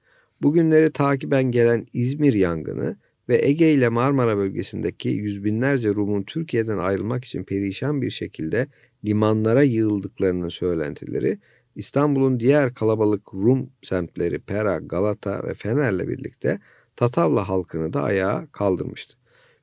Bugünleri 0.41 0.91
takiben 0.91 1.43
gelen 1.43 1.88
İzmir 1.93 2.34
yangını 2.34 2.97
ve 3.29 3.45
Ege 3.45 3.73
ile 3.73 3.89
Marmara 3.89 4.38
bölgesindeki 4.38 5.10
yüz 5.10 5.43
binlerce 5.43 5.89
Rum'un 5.89 6.23
Türkiye'den 6.23 6.77
ayrılmak 6.77 7.25
için 7.25 7.43
perişan 7.43 8.01
bir 8.01 8.10
şekilde 8.10 8.67
limanlara 9.05 9.63
yığıldıklarının 9.63 10.49
söylentileri 10.49 11.39
İstanbul'un 11.75 12.39
diğer 12.39 12.73
kalabalık 12.73 13.34
Rum 13.34 13.69
semtleri 13.84 14.39
Pera, 14.39 14.77
Galata 14.77 15.43
ve 15.43 15.53
Fener'le 15.53 16.07
birlikte 16.07 16.60
Tatavla 16.95 17.49
halkını 17.49 17.93
da 17.93 18.03
ayağa 18.03 18.47
kaldırmıştı. 18.51 19.17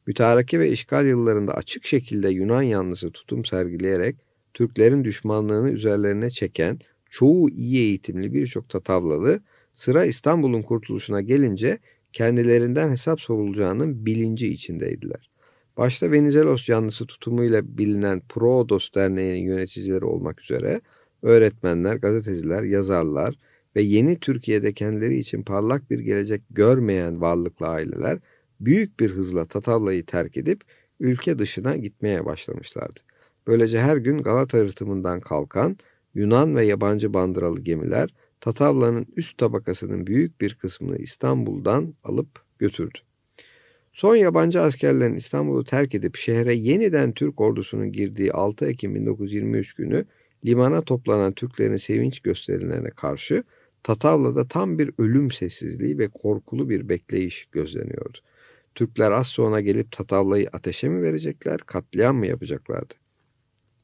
Mütareke 0.06 0.60
ve 0.60 0.70
işgal 0.70 1.06
yıllarında 1.06 1.54
açık 1.54 1.86
şekilde 1.86 2.28
Yunan 2.28 2.62
yanlısı 2.62 3.10
tutum 3.10 3.44
sergileyerek 3.44 4.27
Türklerin 4.54 5.04
düşmanlığını 5.04 5.70
üzerlerine 5.70 6.30
çeken 6.30 6.78
çoğu 7.10 7.48
iyi 7.50 7.78
eğitimli 7.78 8.34
birçok 8.34 8.68
Tatavlalı 8.68 9.40
sıra 9.72 10.04
İstanbul'un 10.04 10.62
kurtuluşuna 10.62 11.20
gelince 11.20 11.78
kendilerinden 12.12 12.90
hesap 12.90 13.20
sorulacağının 13.20 14.06
bilinci 14.06 14.48
içindeydiler. 14.48 15.30
Başta 15.76 16.12
Venizelos 16.12 16.68
yanlısı 16.68 17.06
tutumuyla 17.06 17.78
bilinen 17.78 18.22
Proodos 18.28 18.88
Derneği'nin 18.94 19.46
yöneticileri 19.46 20.04
olmak 20.04 20.42
üzere 20.42 20.80
öğretmenler, 21.22 21.96
gazeteciler, 21.96 22.62
yazarlar 22.62 23.34
ve 23.76 23.82
yeni 23.82 24.20
Türkiye'de 24.20 24.72
kendileri 24.72 25.18
için 25.18 25.42
parlak 25.42 25.90
bir 25.90 25.98
gelecek 25.98 26.42
görmeyen 26.50 27.20
varlıklı 27.20 27.66
aileler 27.66 28.18
büyük 28.60 29.00
bir 29.00 29.10
hızla 29.10 29.44
Tatavla'yı 29.44 30.06
terk 30.06 30.36
edip 30.36 30.60
ülke 31.00 31.38
dışına 31.38 31.76
gitmeye 31.76 32.24
başlamışlardı. 32.24 33.00
Böylece 33.48 33.80
her 33.80 33.96
gün 33.96 34.18
Galata 34.18 34.64
rıhtımından 34.64 35.20
kalkan 35.20 35.76
Yunan 36.14 36.56
ve 36.56 36.64
yabancı 36.64 37.14
bandıralı 37.14 37.60
gemiler 37.60 38.14
Tatavla'nın 38.40 39.06
üst 39.16 39.38
tabakasının 39.38 40.06
büyük 40.06 40.40
bir 40.40 40.54
kısmını 40.54 40.98
İstanbul'dan 40.98 41.94
alıp 42.04 42.28
götürdü. 42.58 42.98
Son 43.92 44.16
yabancı 44.16 44.60
askerlerin 44.60 45.14
İstanbul'u 45.14 45.64
terk 45.64 45.94
edip 45.94 46.16
şehre 46.16 46.54
yeniden 46.54 47.12
Türk 47.12 47.40
ordusunun 47.40 47.92
girdiği 47.92 48.32
6 48.32 48.66
Ekim 48.66 48.94
1923 48.94 49.74
günü 49.74 50.04
limana 50.44 50.82
toplanan 50.82 51.32
Türklerin 51.32 51.76
sevinç 51.76 52.20
gösterilerine 52.20 52.90
karşı 52.90 53.44
Tatavla'da 53.82 54.48
tam 54.48 54.78
bir 54.78 54.90
ölüm 54.98 55.30
sessizliği 55.30 55.98
ve 55.98 56.08
korkulu 56.08 56.68
bir 56.68 56.88
bekleyiş 56.88 57.44
gözleniyordu. 57.52 58.18
Türkler 58.74 59.12
az 59.12 59.26
sonra 59.26 59.60
gelip 59.60 59.92
Tatavla'yı 59.92 60.48
ateşe 60.52 60.88
mi 60.88 61.02
verecekler, 61.02 61.58
katliam 61.58 62.16
mı 62.16 62.26
yapacaklardı? 62.26 62.94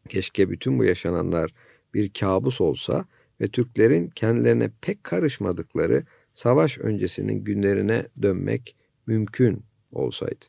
Keşke 0.08 0.50
bütün 0.50 0.78
bu 0.78 0.84
yaşananlar 0.84 1.54
bir 1.94 2.12
kabus 2.12 2.60
olsa 2.60 3.04
ve 3.40 3.48
Türklerin 3.48 4.08
kendilerine 4.08 4.70
pek 4.80 5.04
karışmadıkları 5.04 6.04
savaş 6.34 6.78
öncesinin 6.78 7.44
günlerine 7.44 8.06
dönmek 8.22 8.76
mümkün 9.06 9.64
olsaydı. 9.92 10.44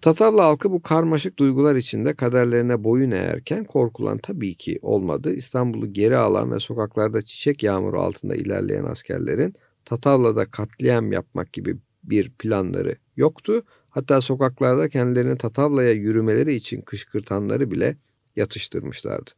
Tatarlı 0.00 0.40
halkı 0.40 0.70
bu 0.70 0.82
karmaşık 0.82 1.38
duygular 1.38 1.76
içinde 1.76 2.14
kaderlerine 2.14 2.84
boyun 2.84 3.10
eğerken 3.10 3.64
korkulan 3.64 4.18
tabii 4.18 4.54
ki 4.54 4.78
olmadı. 4.82 5.32
İstanbul'u 5.32 5.92
geri 5.92 6.16
alan 6.16 6.52
ve 6.52 6.60
sokaklarda 6.60 7.22
çiçek 7.22 7.62
yağmuru 7.62 8.00
altında 8.00 8.34
ilerleyen 8.34 8.84
askerlerin 8.84 9.54
Tatarla'da 9.84 10.44
katliam 10.50 11.12
yapmak 11.12 11.52
gibi 11.52 11.76
bir 12.04 12.30
planları 12.30 12.96
yoktu. 13.16 13.62
Hatta 13.90 14.20
sokaklarda 14.20 14.88
kendilerini 14.88 15.38
Tatavla'ya 15.38 15.92
yürümeleri 15.92 16.54
için 16.54 16.80
kışkırtanları 16.80 17.70
bile 17.70 17.96
yatıştırmışlardı. 18.36 19.30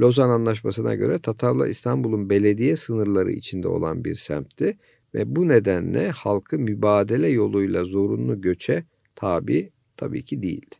Lozan 0.00 0.30
Anlaşması'na 0.30 0.94
göre 0.94 1.18
Tatarla 1.18 1.68
İstanbul'un 1.68 2.30
belediye 2.30 2.76
sınırları 2.76 3.32
içinde 3.32 3.68
olan 3.68 4.04
bir 4.04 4.14
semtti 4.14 4.78
ve 5.14 5.36
bu 5.36 5.48
nedenle 5.48 6.10
halkı 6.10 6.58
mübadele 6.58 7.28
yoluyla 7.28 7.84
zorunlu 7.84 8.40
göçe 8.40 8.84
tabi 9.14 9.70
tabii 9.96 10.24
ki 10.24 10.42
değildi. 10.42 10.76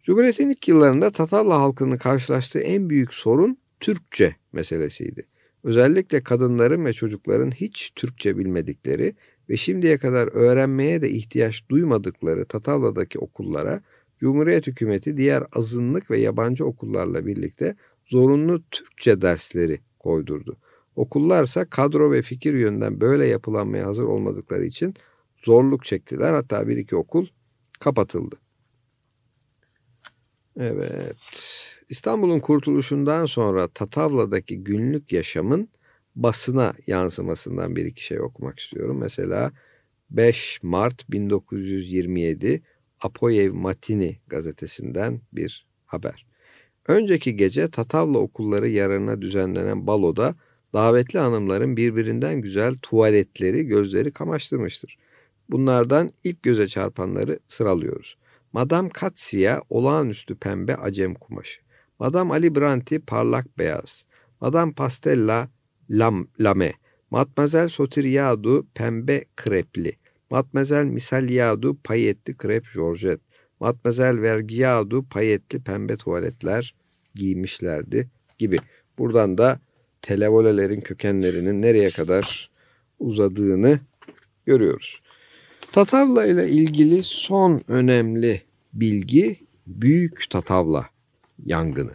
Cumhuriyet'in 0.00 0.50
ilk 0.50 0.68
yıllarında 0.68 1.10
Tatarla 1.10 1.60
halkının 1.60 1.96
karşılaştığı 1.96 2.60
en 2.60 2.90
büyük 2.90 3.14
sorun 3.14 3.58
Türkçe 3.80 4.36
meselesiydi. 4.52 5.26
Özellikle 5.64 6.22
kadınların 6.22 6.84
ve 6.84 6.92
çocukların 6.92 7.50
hiç 7.50 7.92
Türkçe 7.96 8.38
bilmedikleri 8.38 9.14
ve 9.48 9.56
şimdiye 9.56 9.98
kadar 9.98 10.28
öğrenmeye 10.28 11.02
de 11.02 11.10
ihtiyaç 11.10 11.68
duymadıkları 11.68 12.46
Tatavla'daki 12.46 13.18
okullara 13.18 13.82
Cumhuriyet 14.16 14.66
hükümeti 14.66 15.16
diğer 15.16 15.44
azınlık 15.52 16.10
ve 16.10 16.18
yabancı 16.20 16.64
okullarla 16.64 17.26
birlikte 17.26 17.76
zorunlu 18.06 18.62
Türkçe 18.70 19.22
dersleri 19.22 19.80
koydurdu. 19.98 20.56
Okullarsa 20.96 21.64
kadro 21.64 22.12
ve 22.12 22.22
fikir 22.22 22.54
yönden 22.54 23.00
böyle 23.00 23.28
yapılanmaya 23.28 23.86
hazır 23.86 24.04
olmadıkları 24.04 24.64
için 24.64 24.94
zorluk 25.38 25.84
çektiler. 25.84 26.32
Hatta 26.32 26.68
bir 26.68 26.76
iki 26.76 26.96
okul 26.96 27.26
kapatıldı. 27.80 28.36
Evet. 30.60 31.16
İstanbul'un 31.88 32.40
kurtuluşundan 32.40 33.26
sonra 33.26 33.68
Tatavla'daki 33.68 34.64
günlük 34.64 35.12
yaşamın 35.12 35.68
basına 36.16 36.74
yansımasından 36.86 37.76
bir 37.76 37.84
iki 37.84 38.04
şey 38.04 38.20
okumak 38.20 38.58
istiyorum. 38.58 38.98
Mesela 38.98 39.52
5 40.10 40.60
Mart 40.62 41.10
1927 41.10 42.62
Apoyev 43.00 43.54
Matini 43.54 44.18
gazetesinden 44.26 45.20
bir 45.32 45.66
haber. 45.86 46.26
Önceki 46.88 47.36
gece 47.36 47.70
Tatavla 47.70 48.18
okulları 48.18 48.68
yararına 48.68 49.22
düzenlenen 49.22 49.86
baloda 49.86 50.34
davetli 50.72 51.18
hanımların 51.18 51.76
birbirinden 51.76 52.40
güzel 52.40 52.74
tuvaletleri 52.82 53.66
gözleri 53.66 54.12
kamaştırmıştır. 54.12 54.96
Bunlardan 55.50 56.10
ilk 56.24 56.42
göze 56.42 56.68
çarpanları 56.68 57.38
sıralıyoruz. 57.48 58.16
Madame 58.52 58.88
Katsia 58.88 59.60
olağanüstü 59.70 60.34
pembe 60.34 60.76
acem 60.76 61.14
kumaşı. 61.14 61.60
Madame 61.98 62.32
Ali 62.32 62.54
Branti 62.54 62.98
parlak 62.98 63.58
beyaz. 63.58 64.06
Madame 64.40 64.72
Pastella 64.72 65.48
lam, 65.90 66.28
lame. 66.40 66.72
Matmazel 67.10 67.68
Sotiriadu 67.68 68.66
pembe 68.74 69.24
krepli. 69.36 69.96
Matmazel 70.30 70.84
Misaliadu 70.84 71.76
payetli 71.84 72.36
krep 72.36 72.64
Georgette. 72.74 73.24
Matmazel 73.60 74.22
Vergiadu 74.22 75.04
payetli 75.10 75.62
pembe 75.62 75.96
tuvaletler 75.96 76.74
giymişlerdi 77.14 78.08
gibi. 78.38 78.58
Buradan 78.98 79.38
da 79.38 79.60
televolelerin 80.02 80.80
kökenlerinin 80.80 81.62
nereye 81.62 81.90
kadar 81.90 82.50
uzadığını 82.98 83.80
görüyoruz. 84.46 85.00
Tatavla 85.72 86.26
ile 86.26 86.48
ilgili 86.50 87.02
son 87.02 87.62
önemli 87.68 88.42
bilgi 88.72 89.40
Büyük 89.66 90.30
Tatavla 90.30 90.90
yangını. 91.46 91.92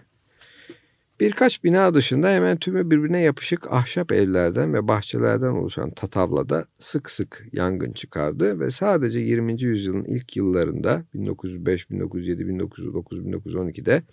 Birkaç 1.22 1.64
bina 1.64 1.94
dışında 1.94 2.30
hemen 2.30 2.58
tümü 2.58 2.92
birbirine 2.92 3.22
yapışık 3.22 3.72
ahşap 3.72 4.12
evlerden 4.12 4.74
ve 4.74 4.88
bahçelerden 4.88 5.48
oluşan 5.48 5.92
Tatavla'da 5.92 6.66
sık 6.78 7.10
sık 7.10 7.46
yangın 7.54 7.92
çıkardı 7.92 8.60
ve 8.60 8.72
sadece 8.72 9.20
20. 9.20 9.62
yüzyılın 9.62 10.04
ilk 10.04 10.38
yıllarında 10.38 11.06
1905, 11.14 11.90
1907, 11.90 12.48
1909, 12.48 13.20
1912'de 13.20 14.04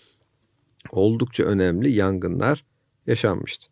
oldukça 0.90 1.44
önemli 1.44 1.90
yangınlar 1.90 2.64
yaşanmıştı. 3.06 3.68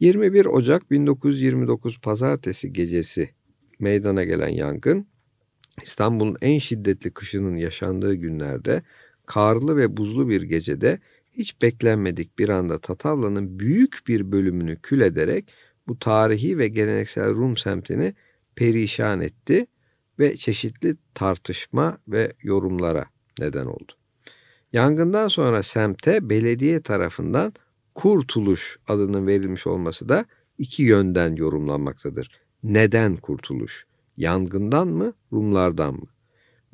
21 0.00 0.46
Ocak 0.46 0.90
1929 0.90 2.00
Pazartesi 2.00 2.72
gecesi 2.72 3.30
meydana 3.78 4.24
gelen 4.24 4.48
yangın 4.48 5.06
İstanbul'un 5.82 6.36
en 6.42 6.58
şiddetli 6.58 7.10
kışının 7.10 7.56
yaşandığı 7.56 8.14
günlerde 8.14 8.82
karlı 9.26 9.76
ve 9.76 9.96
buzlu 9.96 10.28
bir 10.28 10.42
gecede 10.42 10.98
hiç 11.38 11.62
beklenmedik 11.62 12.38
bir 12.38 12.48
anda 12.48 12.78
Tatavla'nın 12.78 13.58
büyük 13.58 13.98
bir 14.08 14.32
bölümünü 14.32 14.78
kül 14.82 15.00
ederek 15.00 15.52
bu 15.88 15.98
tarihi 15.98 16.58
ve 16.58 16.68
geleneksel 16.68 17.30
Rum 17.30 17.56
semtini 17.56 18.14
perişan 18.56 19.20
etti 19.20 19.66
ve 20.18 20.36
çeşitli 20.36 20.96
tartışma 21.14 21.98
ve 22.08 22.32
yorumlara 22.42 23.06
neden 23.40 23.66
oldu. 23.66 23.92
Yangından 24.72 25.28
sonra 25.28 25.62
semte 25.62 26.28
belediye 26.28 26.80
tarafından 26.80 27.52
Kurtuluş 27.98 28.78
adının 28.88 29.26
verilmiş 29.26 29.66
olması 29.66 30.08
da 30.08 30.24
iki 30.58 30.82
yönden 30.82 31.36
yorumlanmaktadır. 31.36 32.30
Neden 32.62 33.16
kurtuluş? 33.16 33.86
Yangından 34.16 34.88
mı, 34.88 35.12
Rumlardan 35.32 35.94
mı? 35.94 36.06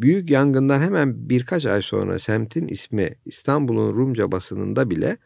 Büyük 0.05 0.31
yangından 0.31 0.81
hemen 0.81 1.29
birkaç 1.29 1.67
ay 1.67 1.83
sonra 1.83 2.19
semtin 2.19 2.69
ismi 2.69 3.11
İstanbul'un 3.25 3.97
Rumca 3.97 4.33
basınında 4.33 4.91
bile 4.91 5.17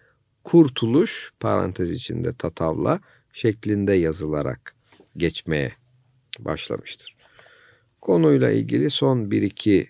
Kurtuluş 0.45 1.33
parantez 1.41 1.91
içinde 1.91 2.33
Tatavla 2.33 3.01
şeklinde 3.33 3.93
yazılarak 3.93 4.75
geçmeye 5.17 5.73
başlamıştır. 6.39 7.17
Konuyla 8.01 8.51
ilgili 8.51 8.91
son 8.91 9.31
bir 9.31 9.43
iki 9.43 9.89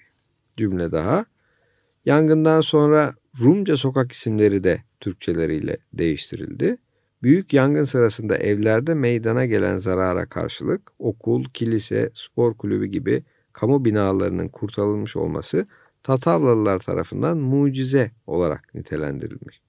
cümle 0.56 0.92
daha. 0.92 1.24
Yangından 2.04 2.60
sonra 2.60 3.14
Rumca 3.40 3.76
sokak 3.76 4.12
isimleri 4.12 4.64
de 4.64 4.82
Türkçeleriyle 5.00 5.76
değiştirildi. 5.92 6.76
Büyük 7.22 7.52
yangın 7.52 7.84
sırasında 7.84 8.36
evlerde 8.36 8.94
meydana 8.94 9.46
gelen 9.46 9.78
zarara 9.78 10.26
karşılık 10.26 10.82
okul, 10.98 11.44
kilise, 11.54 12.10
spor 12.14 12.54
kulübü 12.54 12.86
gibi 12.86 13.24
kamu 13.60 13.84
binalarının 13.84 14.48
kurtarılmış 14.48 15.16
olması 15.16 15.66
Tatavlalılar 16.02 16.78
tarafından 16.78 17.38
mucize 17.38 18.10
olarak 18.26 18.74
nitelendirilmiş. 18.74 19.60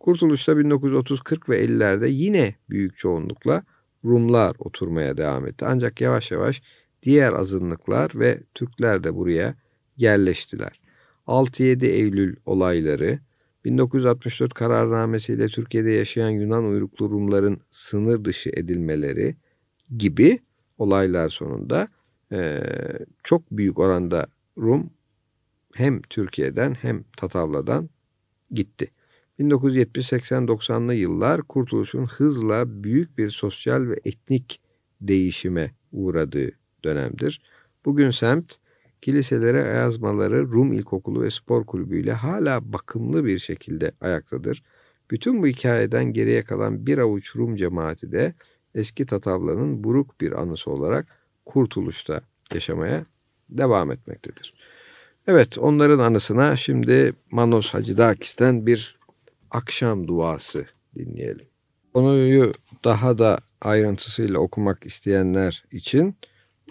Kurtuluşta 0.00 0.52
1930-40 0.52 1.48
ve 1.48 1.64
50'lerde 1.64 2.08
yine 2.10 2.54
büyük 2.70 2.96
çoğunlukla 2.96 3.62
Rumlar 4.04 4.56
oturmaya 4.58 5.16
devam 5.16 5.46
etti. 5.46 5.64
Ancak 5.68 6.00
yavaş 6.00 6.30
yavaş 6.30 6.62
diğer 7.02 7.32
azınlıklar 7.32 8.10
ve 8.14 8.40
Türkler 8.54 9.04
de 9.04 9.14
buraya 9.14 9.54
yerleştiler. 9.96 10.80
6-7 11.26 11.86
Eylül 11.86 12.36
olayları, 12.46 13.18
1964 13.64 14.54
kararnamesiyle 14.54 15.48
Türkiye'de 15.48 15.90
yaşayan 15.90 16.30
Yunan 16.30 16.64
uyruklu 16.64 17.10
Rumların 17.10 17.60
sınır 17.70 18.24
dışı 18.24 18.50
edilmeleri 18.50 19.36
gibi 19.98 20.38
olaylar 20.78 21.28
sonunda 21.28 21.88
e, 22.32 22.62
çok 23.22 23.50
büyük 23.50 23.78
oranda 23.78 24.26
Rum 24.58 24.90
hem 25.74 26.02
Türkiye'den 26.02 26.74
hem 26.74 27.04
Tatavla'dan 27.16 27.90
gitti. 28.50 28.90
1970-80-90'lı 29.40 30.94
yıllar 30.94 31.42
kurtuluşun 31.42 32.06
hızla 32.06 32.84
büyük 32.84 33.18
bir 33.18 33.30
sosyal 33.30 33.88
ve 33.88 34.00
etnik 34.04 34.60
değişime 35.00 35.74
uğradığı 35.92 36.50
dönemdir. 36.84 37.42
Bugün 37.84 38.10
semt 38.10 38.54
kiliselere 39.00 39.58
yazmaları 39.58 40.52
Rum 40.52 40.72
İlkokulu 40.72 41.22
ve 41.22 41.30
Spor 41.30 41.66
Kulübü 41.66 42.00
ile 42.00 42.12
hala 42.12 42.72
bakımlı 42.72 43.24
bir 43.24 43.38
şekilde 43.38 43.92
ayaktadır. 44.00 44.62
Bütün 45.10 45.42
bu 45.42 45.46
hikayeden 45.46 46.04
geriye 46.04 46.42
kalan 46.42 46.86
bir 46.86 46.98
avuç 46.98 47.36
Rum 47.36 47.54
cemaati 47.54 48.12
de 48.12 48.34
eski 48.74 49.06
Tatavla'nın 49.06 49.84
buruk 49.84 50.20
bir 50.20 50.32
anısı 50.32 50.70
olarak 50.70 51.21
Kurtuluş'ta 51.44 52.20
yaşamaya 52.54 53.06
devam 53.50 53.92
etmektedir. 53.92 54.54
Evet 55.26 55.58
onların 55.58 55.98
anısına 55.98 56.56
şimdi 56.56 57.12
Manos 57.30 57.74
Hacıdakis'ten 57.74 58.66
bir 58.66 58.98
akşam 59.50 60.08
duası 60.08 60.66
dinleyelim. 60.94 61.46
Konuyu 61.94 62.52
daha 62.84 63.18
da 63.18 63.38
ayrıntısıyla 63.60 64.38
okumak 64.38 64.86
isteyenler 64.86 65.64
için 65.72 66.16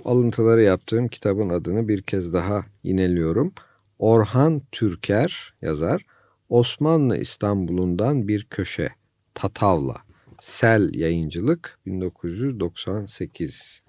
alıntıları 0.06 0.62
yaptığım 0.62 1.08
kitabın 1.08 1.50
adını 1.50 1.88
bir 1.88 2.02
kez 2.02 2.34
daha 2.34 2.66
yineliyorum. 2.84 3.54
Orhan 4.00 4.62
Türker 4.72 5.54
yazar. 5.62 6.06
Osmanlı 6.50 7.18
İstanbul'undan 7.18 8.28
bir 8.28 8.44
köşe. 8.44 8.90
Tatavla. 9.34 9.96
Sel 10.40 10.94
Yayıncılık 10.94 11.80
1998. 11.86 13.82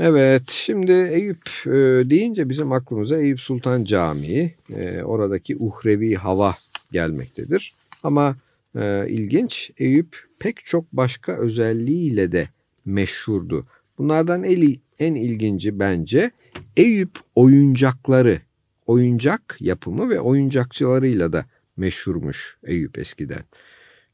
Evet 0.00 0.50
şimdi 0.50 0.92
Eyüp 0.92 1.50
e, 1.66 1.70
deyince 2.10 2.48
bizim 2.48 2.72
aklımıza 2.72 3.18
Eyüp 3.18 3.40
Sultan 3.40 3.84
Camii, 3.84 4.54
e, 4.70 5.02
oradaki 5.02 5.56
uhrevi 5.56 6.14
hava 6.14 6.54
gelmektedir. 6.92 7.72
Ama 8.02 8.36
e, 8.74 9.08
ilginç 9.08 9.70
Eyüp 9.78 10.26
pek 10.38 10.56
çok 10.64 10.92
başka 10.92 11.32
özelliğiyle 11.32 12.32
de 12.32 12.48
meşhurdu. 12.84 13.66
Bunlardan 13.98 14.44
eli, 14.44 14.80
en 14.98 15.14
ilginci 15.14 15.78
bence 15.78 16.30
Eyüp 16.76 17.18
oyuncakları, 17.34 18.40
oyuncak 18.86 19.56
yapımı 19.60 20.08
ve 20.08 20.20
oyuncakçılarıyla 20.20 21.32
da 21.32 21.46
meşhurmuş 21.76 22.56
Eyüp 22.64 22.98
eskiden. 22.98 23.42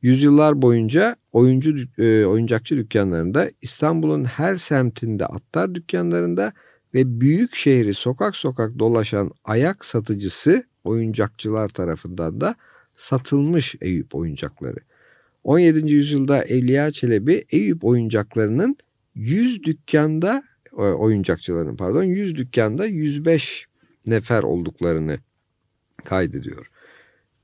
Yüzyıllar 0.04 0.62
boyunca 0.62 1.16
oyuncu 1.32 1.76
e, 1.98 2.24
oyuncakçı 2.24 2.76
dükkanlarında, 2.76 3.50
İstanbul'un 3.62 4.24
her 4.24 4.56
semtinde 4.56 5.26
attar 5.26 5.74
dükkanlarında 5.74 6.52
ve 6.94 7.20
büyük 7.20 7.54
şehri 7.54 7.94
sokak 7.94 8.36
sokak 8.36 8.78
dolaşan 8.78 9.30
ayak 9.44 9.84
satıcısı 9.84 10.64
oyuncakçılar 10.84 11.68
tarafından 11.68 12.40
da 12.40 12.54
satılmış 12.92 13.74
Eyüp 13.80 14.14
oyuncakları. 14.14 14.78
17. 15.44 15.92
yüzyılda 15.92 16.44
Evliya 16.44 16.92
Çelebi 16.92 17.44
Eyüp 17.50 17.84
oyuncaklarının 17.84 18.76
100 19.14 19.62
dükkanda 19.62 20.42
e, 20.72 20.82
oyuncakçıların 20.82 21.76
pardon 21.76 22.02
100 22.02 22.34
dükkanda 22.34 22.86
105 22.86 23.66
nefer 24.06 24.42
olduklarını 24.42 25.18
kaydediyor. 26.04 26.70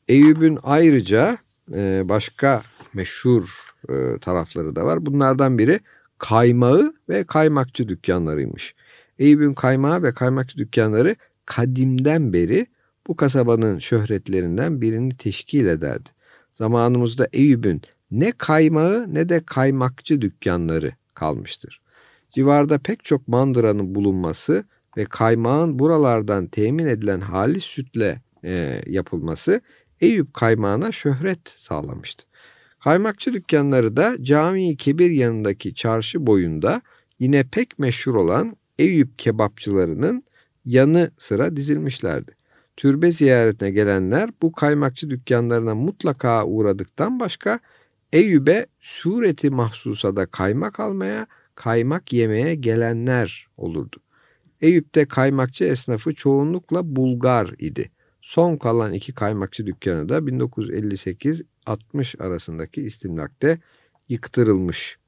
Eyüp'ün 0.08 0.58
ayrıca 0.62 1.38
e, 1.74 2.08
başka 2.08 2.62
meşhur 2.94 3.48
e, 3.88 4.18
tarafları 4.20 4.76
da 4.76 4.84
var. 4.84 5.06
Bunlardan 5.06 5.58
biri 5.58 5.80
kaymağı 6.18 6.94
ve 7.08 7.24
kaymakçı 7.24 7.88
dükkanlarıymış. 7.88 8.74
Eyüp'ün 9.18 9.54
kaymağı 9.54 10.02
ve 10.02 10.14
kaymakçı 10.14 10.58
dükkanları 10.58 11.16
kadimden 11.46 12.32
beri 12.32 12.66
bu 13.06 13.16
kasabanın 13.16 13.78
şöhretlerinden 13.78 14.80
birini 14.80 15.16
teşkil 15.16 15.66
ederdi. 15.66 16.10
Zamanımızda 16.54 17.28
Eyüp'ün 17.32 17.82
ne 18.10 18.32
kaymağı 18.32 19.14
ne 19.14 19.28
de 19.28 19.42
kaymakçı 19.46 20.20
dükkanları 20.20 20.92
kalmıştır. 21.14 21.80
Civarda 22.32 22.78
pek 22.78 23.04
çok 23.04 23.28
mandıranın 23.28 23.94
bulunması 23.94 24.64
ve 24.96 25.04
kaymağın 25.04 25.78
buralardan 25.78 26.46
temin 26.46 26.86
edilen 26.86 27.20
halis 27.20 27.64
sütle 27.64 28.22
e, 28.44 28.82
yapılması 28.86 29.60
Eyüp 30.00 30.34
kaymağına 30.34 30.92
şöhret 30.92 31.48
sağlamıştı. 31.48 32.24
Kaymakçı 32.84 33.32
dükkanları 33.32 33.96
da 33.96 34.22
Cami-i 34.22 34.76
Kebir 34.76 35.10
yanındaki 35.10 35.74
çarşı 35.74 36.26
boyunda 36.26 36.82
yine 37.18 37.44
pek 37.44 37.78
meşhur 37.78 38.14
olan 38.14 38.56
Eyüp 38.78 39.18
kebapçılarının 39.18 40.24
yanı 40.64 41.10
sıra 41.18 41.56
dizilmişlerdi. 41.56 42.36
Türbe 42.76 43.12
ziyaretine 43.12 43.70
gelenler 43.70 44.30
bu 44.42 44.52
kaymakçı 44.52 45.10
dükkanlarına 45.10 45.74
mutlaka 45.74 46.46
uğradıktan 46.46 47.20
başka 47.20 47.60
Eyüp'e 48.12 48.66
sureti 48.80 49.50
mahsusada 49.50 50.26
kaymak 50.26 50.80
almaya, 50.80 51.26
kaymak 51.54 52.12
yemeye 52.12 52.54
gelenler 52.54 53.48
olurdu. 53.56 53.96
Eyüp'te 54.60 55.08
kaymakçı 55.08 55.64
esnafı 55.64 56.14
çoğunlukla 56.14 56.96
Bulgar 56.96 57.54
idi. 57.58 57.90
Son 58.30 58.56
kalan 58.56 58.92
iki 58.92 59.12
kaymakçı 59.12 59.66
dükkanı 59.66 60.08
da 60.08 60.18
1958-60 60.18 62.22
arasındaki 62.22 62.82
istimlakte 62.82 63.58
yıktırılmış. 64.08 64.98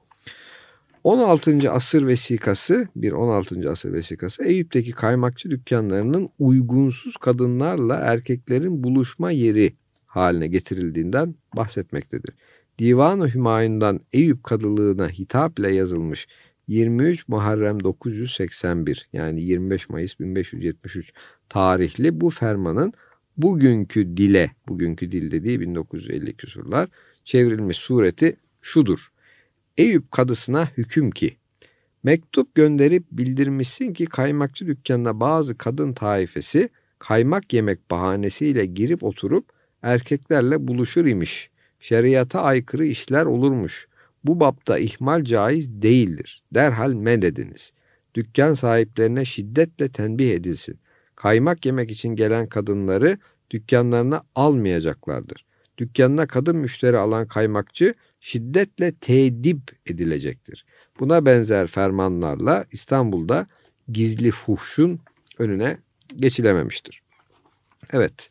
16. 1.03 1.71
asır 1.71 2.07
vesikası, 2.07 2.87
bir 2.95 3.11
16. 3.11 3.69
asır 3.69 3.93
vesikası 3.93 4.43
Eyüp'teki 4.43 4.91
kaymakçı 4.91 5.49
dükkanlarının 5.49 6.29
uygunsuz 6.39 7.17
kadınlarla 7.17 7.95
erkeklerin 7.95 8.83
buluşma 8.83 9.31
yeri 9.31 9.73
haline 10.05 10.47
getirildiğinden 10.47 11.35
bahsetmektedir. 11.55 12.35
Divan-ı 12.79 13.33
Hümayun'dan 13.33 13.99
Eyüp 14.13 14.43
Kadılığına 14.43 15.09
hitap 15.09 15.59
ile 15.59 15.73
yazılmış 15.73 16.27
23 16.67 17.27
Muharrem 17.27 17.83
981 17.83 19.09
yani 19.13 19.43
25 19.43 19.89
Mayıs 19.89 20.19
1573 20.19 21.13
tarihli 21.49 22.21
bu 22.21 22.29
fermanın 22.29 22.93
bugünkü 23.37 24.17
dile, 24.17 24.51
bugünkü 24.67 25.11
dil 25.11 25.31
dediği 25.31 25.59
1950 25.59 26.33
küsurlar 26.33 26.89
çevrilmiş 27.25 27.77
sureti 27.77 28.37
şudur. 28.61 29.11
Eyüp 29.77 30.11
kadısına 30.11 30.65
hüküm 30.77 31.11
ki 31.11 31.37
mektup 32.03 32.55
gönderip 32.55 33.03
bildirmişsin 33.11 33.93
ki 33.93 34.05
kaymakçı 34.05 34.67
dükkanına 34.67 35.19
bazı 35.19 35.57
kadın 35.57 35.93
taifesi 35.93 36.69
kaymak 36.99 37.53
yemek 37.53 37.91
bahanesiyle 37.91 38.65
girip 38.65 39.03
oturup 39.03 39.49
erkeklerle 39.81 40.67
buluşur 40.67 41.05
imiş. 41.05 41.49
Şeriata 41.79 42.41
aykırı 42.41 42.85
işler 42.85 43.25
olurmuş. 43.25 43.87
Bu 44.23 44.39
bapta 44.39 44.77
ihmal 44.77 45.23
caiz 45.23 45.81
değildir. 45.81 46.43
Derhal 46.53 46.93
men 46.93 47.21
ediniz. 47.21 47.73
Dükkan 48.15 48.53
sahiplerine 48.53 49.25
şiddetle 49.25 49.89
tenbih 49.89 50.31
edilsin. 50.31 50.79
Kaymak 51.23 51.65
yemek 51.65 51.91
için 51.91 52.09
gelen 52.09 52.49
kadınları 52.49 53.17
dükkanlarına 53.51 54.23
almayacaklardır. 54.35 55.45
Dükkanına 55.77 56.27
kadın 56.27 56.55
müşteri 56.55 56.97
alan 56.97 57.27
kaymakçı 57.27 57.93
şiddetle 58.19 58.91
tedip 58.91 59.61
edilecektir. 59.85 60.65
Buna 60.99 61.25
benzer 61.25 61.67
fermanlarla 61.67 62.65
İstanbul'da 62.71 63.47
gizli 63.91 64.31
fuhşun 64.31 64.99
önüne 65.37 65.77
geçilememiştir. 66.15 67.01
Evet. 67.93 68.29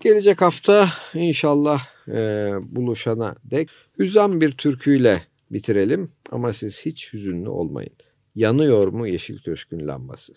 Gelecek 0.00 0.40
hafta 0.40 0.88
inşallah 1.14 1.86
e, 2.08 2.14
buluşana 2.62 3.34
dek 3.44 3.70
hüzan 3.98 4.40
bir 4.40 4.52
türküyle 4.52 5.22
bitirelim 5.50 6.10
ama 6.30 6.52
siz 6.52 6.86
hiç 6.86 7.12
hüzünlü 7.12 7.48
olmayın. 7.48 7.92
Yanıyor 8.34 8.88
mu 8.88 9.06
Yeşil 9.08 9.38
Köşk'ün 9.42 9.88
lambası? 9.88 10.32